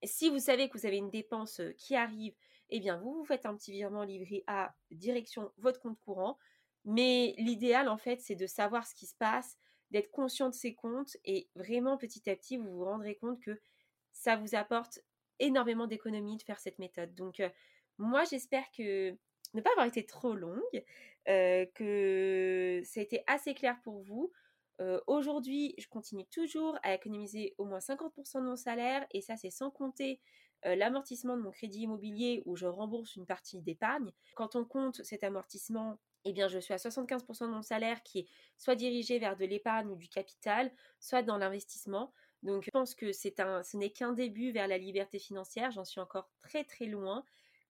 si 0.03 0.29
vous 0.29 0.39
savez 0.39 0.69
que 0.69 0.77
vous 0.77 0.85
avez 0.85 0.97
une 0.97 1.09
dépense 1.09 1.61
qui 1.77 1.95
arrive, 1.95 2.33
eh 2.69 2.79
bien, 2.79 2.97
vous 2.97 3.13
vous 3.13 3.25
faites 3.25 3.45
un 3.45 3.55
petit 3.55 3.71
virement 3.71 4.03
livré 4.03 4.43
à 4.47 4.73
direction 4.89 5.51
votre 5.57 5.79
compte 5.79 5.99
courant. 5.99 6.37
Mais 6.85 7.35
l'idéal, 7.37 7.87
en 7.87 7.97
fait, 7.97 8.19
c'est 8.21 8.35
de 8.35 8.47
savoir 8.47 8.87
ce 8.87 8.95
qui 8.95 9.05
se 9.05 9.15
passe, 9.15 9.57
d'être 9.91 10.09
conscient 10.11 10.49
de 10.49 10.55
ces 10.55 10.73
comptes 10.73 11.17
et 11.25 11.49
vraiment 11.55 11.97
petit 11.97 12.29
à 12.29 12.35
petit, 12.35 12.57
vous 12.57 12.69
vous 12.69 12.85
rendrez 12.85 13.15
compte 13.15 13.39
que 13.39 13.61
ça 14.13 14.35
vous 14.35 14.55
apporte 14.55 14.99
énormément 15.39 15.87
d'économies 15.87 16.37
de 16.37 16.43
faire 16.43 16.59
cette 16.59 16.79
méthode. 16.79 17.13
Donc, 17.15 17.41
moi, 17.97 18.23
j'espère 18.23 18.63
que 18.71 19.11
ne 19.53 19.61
pas 19.61 19.69
avoir 19.71 19.85
été 19.85 20.05
trop 20.05 20.33
longue, 20.33 20.83
que 21.25 22.81
ça 22.83 22.99
a 22.99 23.03
été 23.03 23.23
assez 23.27 23.53
clair 23.53 23.77
pour 23.83 24.01
vous. 24.01 24.31
Aujourd'hui, 25.07 25.75
je 25.77 25.87
continue 25.87 26.25
toujours 26.27 26.79
à 26.83 26.95
économiser 26.95 27.53
au 27.57 27.65
moins 27.65 27.79
50% 27.79 28.39
de 28.39 28.45
mon 28.45 28.55
salaire 28.55 29.05
et 29.11 29.21
ça, 29.21 29.37
c'est 29.37 29.51
sans 29.51 29.69
compter 29.71 30.19
l'amortissement 30.63 31.37
de 31.37 31.41
mon 31.41 31.51
crédit 31.51 31.81
immobilier 31.81 32.43
où 32.45 32.55
je 32.55 32.65
rembourse 32.65 33.15
une 33.15 33.25
partie 33.25 33.61
d'épargne. 33.61 34.11
Quand 34.35 34.55
on 34.55 34.63
compte 34.63 35.03
cet 35.03 35.23
amortissement, 35.23 35.99
eh 36.25 36.33
bien, 36.33 36.47
je 36.47 36.59
suis 36.59 36.73
à 36.73 36.77
75% 36.77 37.47
de 37.47 37.51
mon 37.51 37.61
salaire 37.61 38.03
qui 38.03 38.19
est 38.19 38.27
soit 38.57 38.75
dirigé 38.75 39.19
vers 39.19 39.35
de 39.35 39.45
l'épargne 39.45 39.89
ou 39.89 39.95
du 39.95 40.07
capital, 40.07 40.71
soit 40.99 41.23
dans 41.23 41.37
l'investissement. 41.37 42.13
Donc, 42.43 42.63
je 42.63 42.71
pense 42.71 42.95
que 42.95 43.11
c'est 43.11 43.39
un, 43.39 43.63
ce 43.63 43.77
n'est 43.77 43.91
qu'un 43.91 44.13
début 44.13 44.51
vers 44.51 44.67
la 44.67 44.77
liberté 44.77 45.19
financière. 45.19 45.71
J'en 45.71 45.85
suis 45.85 46.01
encore 46.01 46.29
très 46.39 46.63
très 46.63 46.85
loin, 46.85 47.23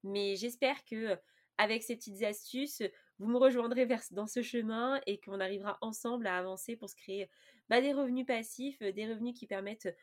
mais 0.04 0.36
j'espère 0.36 0.84
que 0.86 1.18
avec 1.58 1.84
ces 1.84 1.96
petites 1.96 2.24
astuces, 2.24 2.82
vous 3.20 3.28
me 3.28 3.38
rejoindrez 3.38 3.88
dans 4.12 4.28
ce 4.28 4.42
chemin 4.42 5.00
et 5.06 5.20
qu'on 5.20 5.40
arrivera 5.40 5.78
ensemble 5.82 6.26
à 6.26 6.38
avancer 6.38 6.76
pour 6.76 6.90
se 6.90 6.96
créer 6.96 7.30
bah, 7.70 7.82
des 7.82 7.94
revenus 7.94 8.26
passifs, 8.26 8.82
des 8.82 9.08
revenus 9.08 9.38
qui 9.38 9.46
permettent 9.46 9.96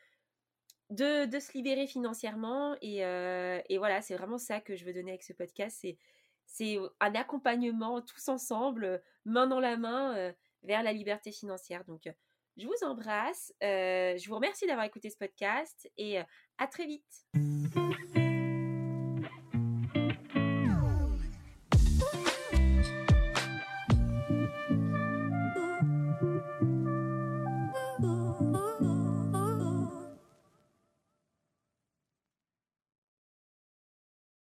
de, 0.89 1.39
se 1.39 1.51
libérer 1.53 1.87
financièrement. 1.87 2.75
Euh, 2.83 3.61
et, 3.69 3.77
voilà, 3.77 4.01
c'est 4.01 4.15
vraiment 4.15 4.37
ça 4.37 4.59
que 4.59 4.75
je 4.75 4.85
veux 4.85 4.93
donner 4.93 5.11
avec 5.11 5.23
ce 5.23 5.33
podcast. 5.33 5.85
C'est, 6.49 6.77
un 6.99 7.15
accompagnement 7.15 8.01
tous 8.01 8.27
ensemble, 8.27 9.01
main 9.23 9.47
dans 9.47 9.59
la 9.59 9.77
main, 9.77 10.15
euh, 10.17 10.33
vers 10.63 10.83
la 10.83 10.91
liberté 10.91 11.31
financière. 11.31 11.85
Donc, 11.85 12.09
je 12.57 12.65
vous 12.65 12.85
embrasse. 12.85 13.53
Euh, 13.63 14.17
je 14.17 14.27
vous 14.27 14.35
remercie 14.35 14.67
d'avoir 14.67 14.85
écouté 14.85 15.09
ce 15.09 15.17
podcast 15.17 15.89
et 15.97 16.19
à 16.57 16.67
très 16.67 16.85
vite. 16.85 17.25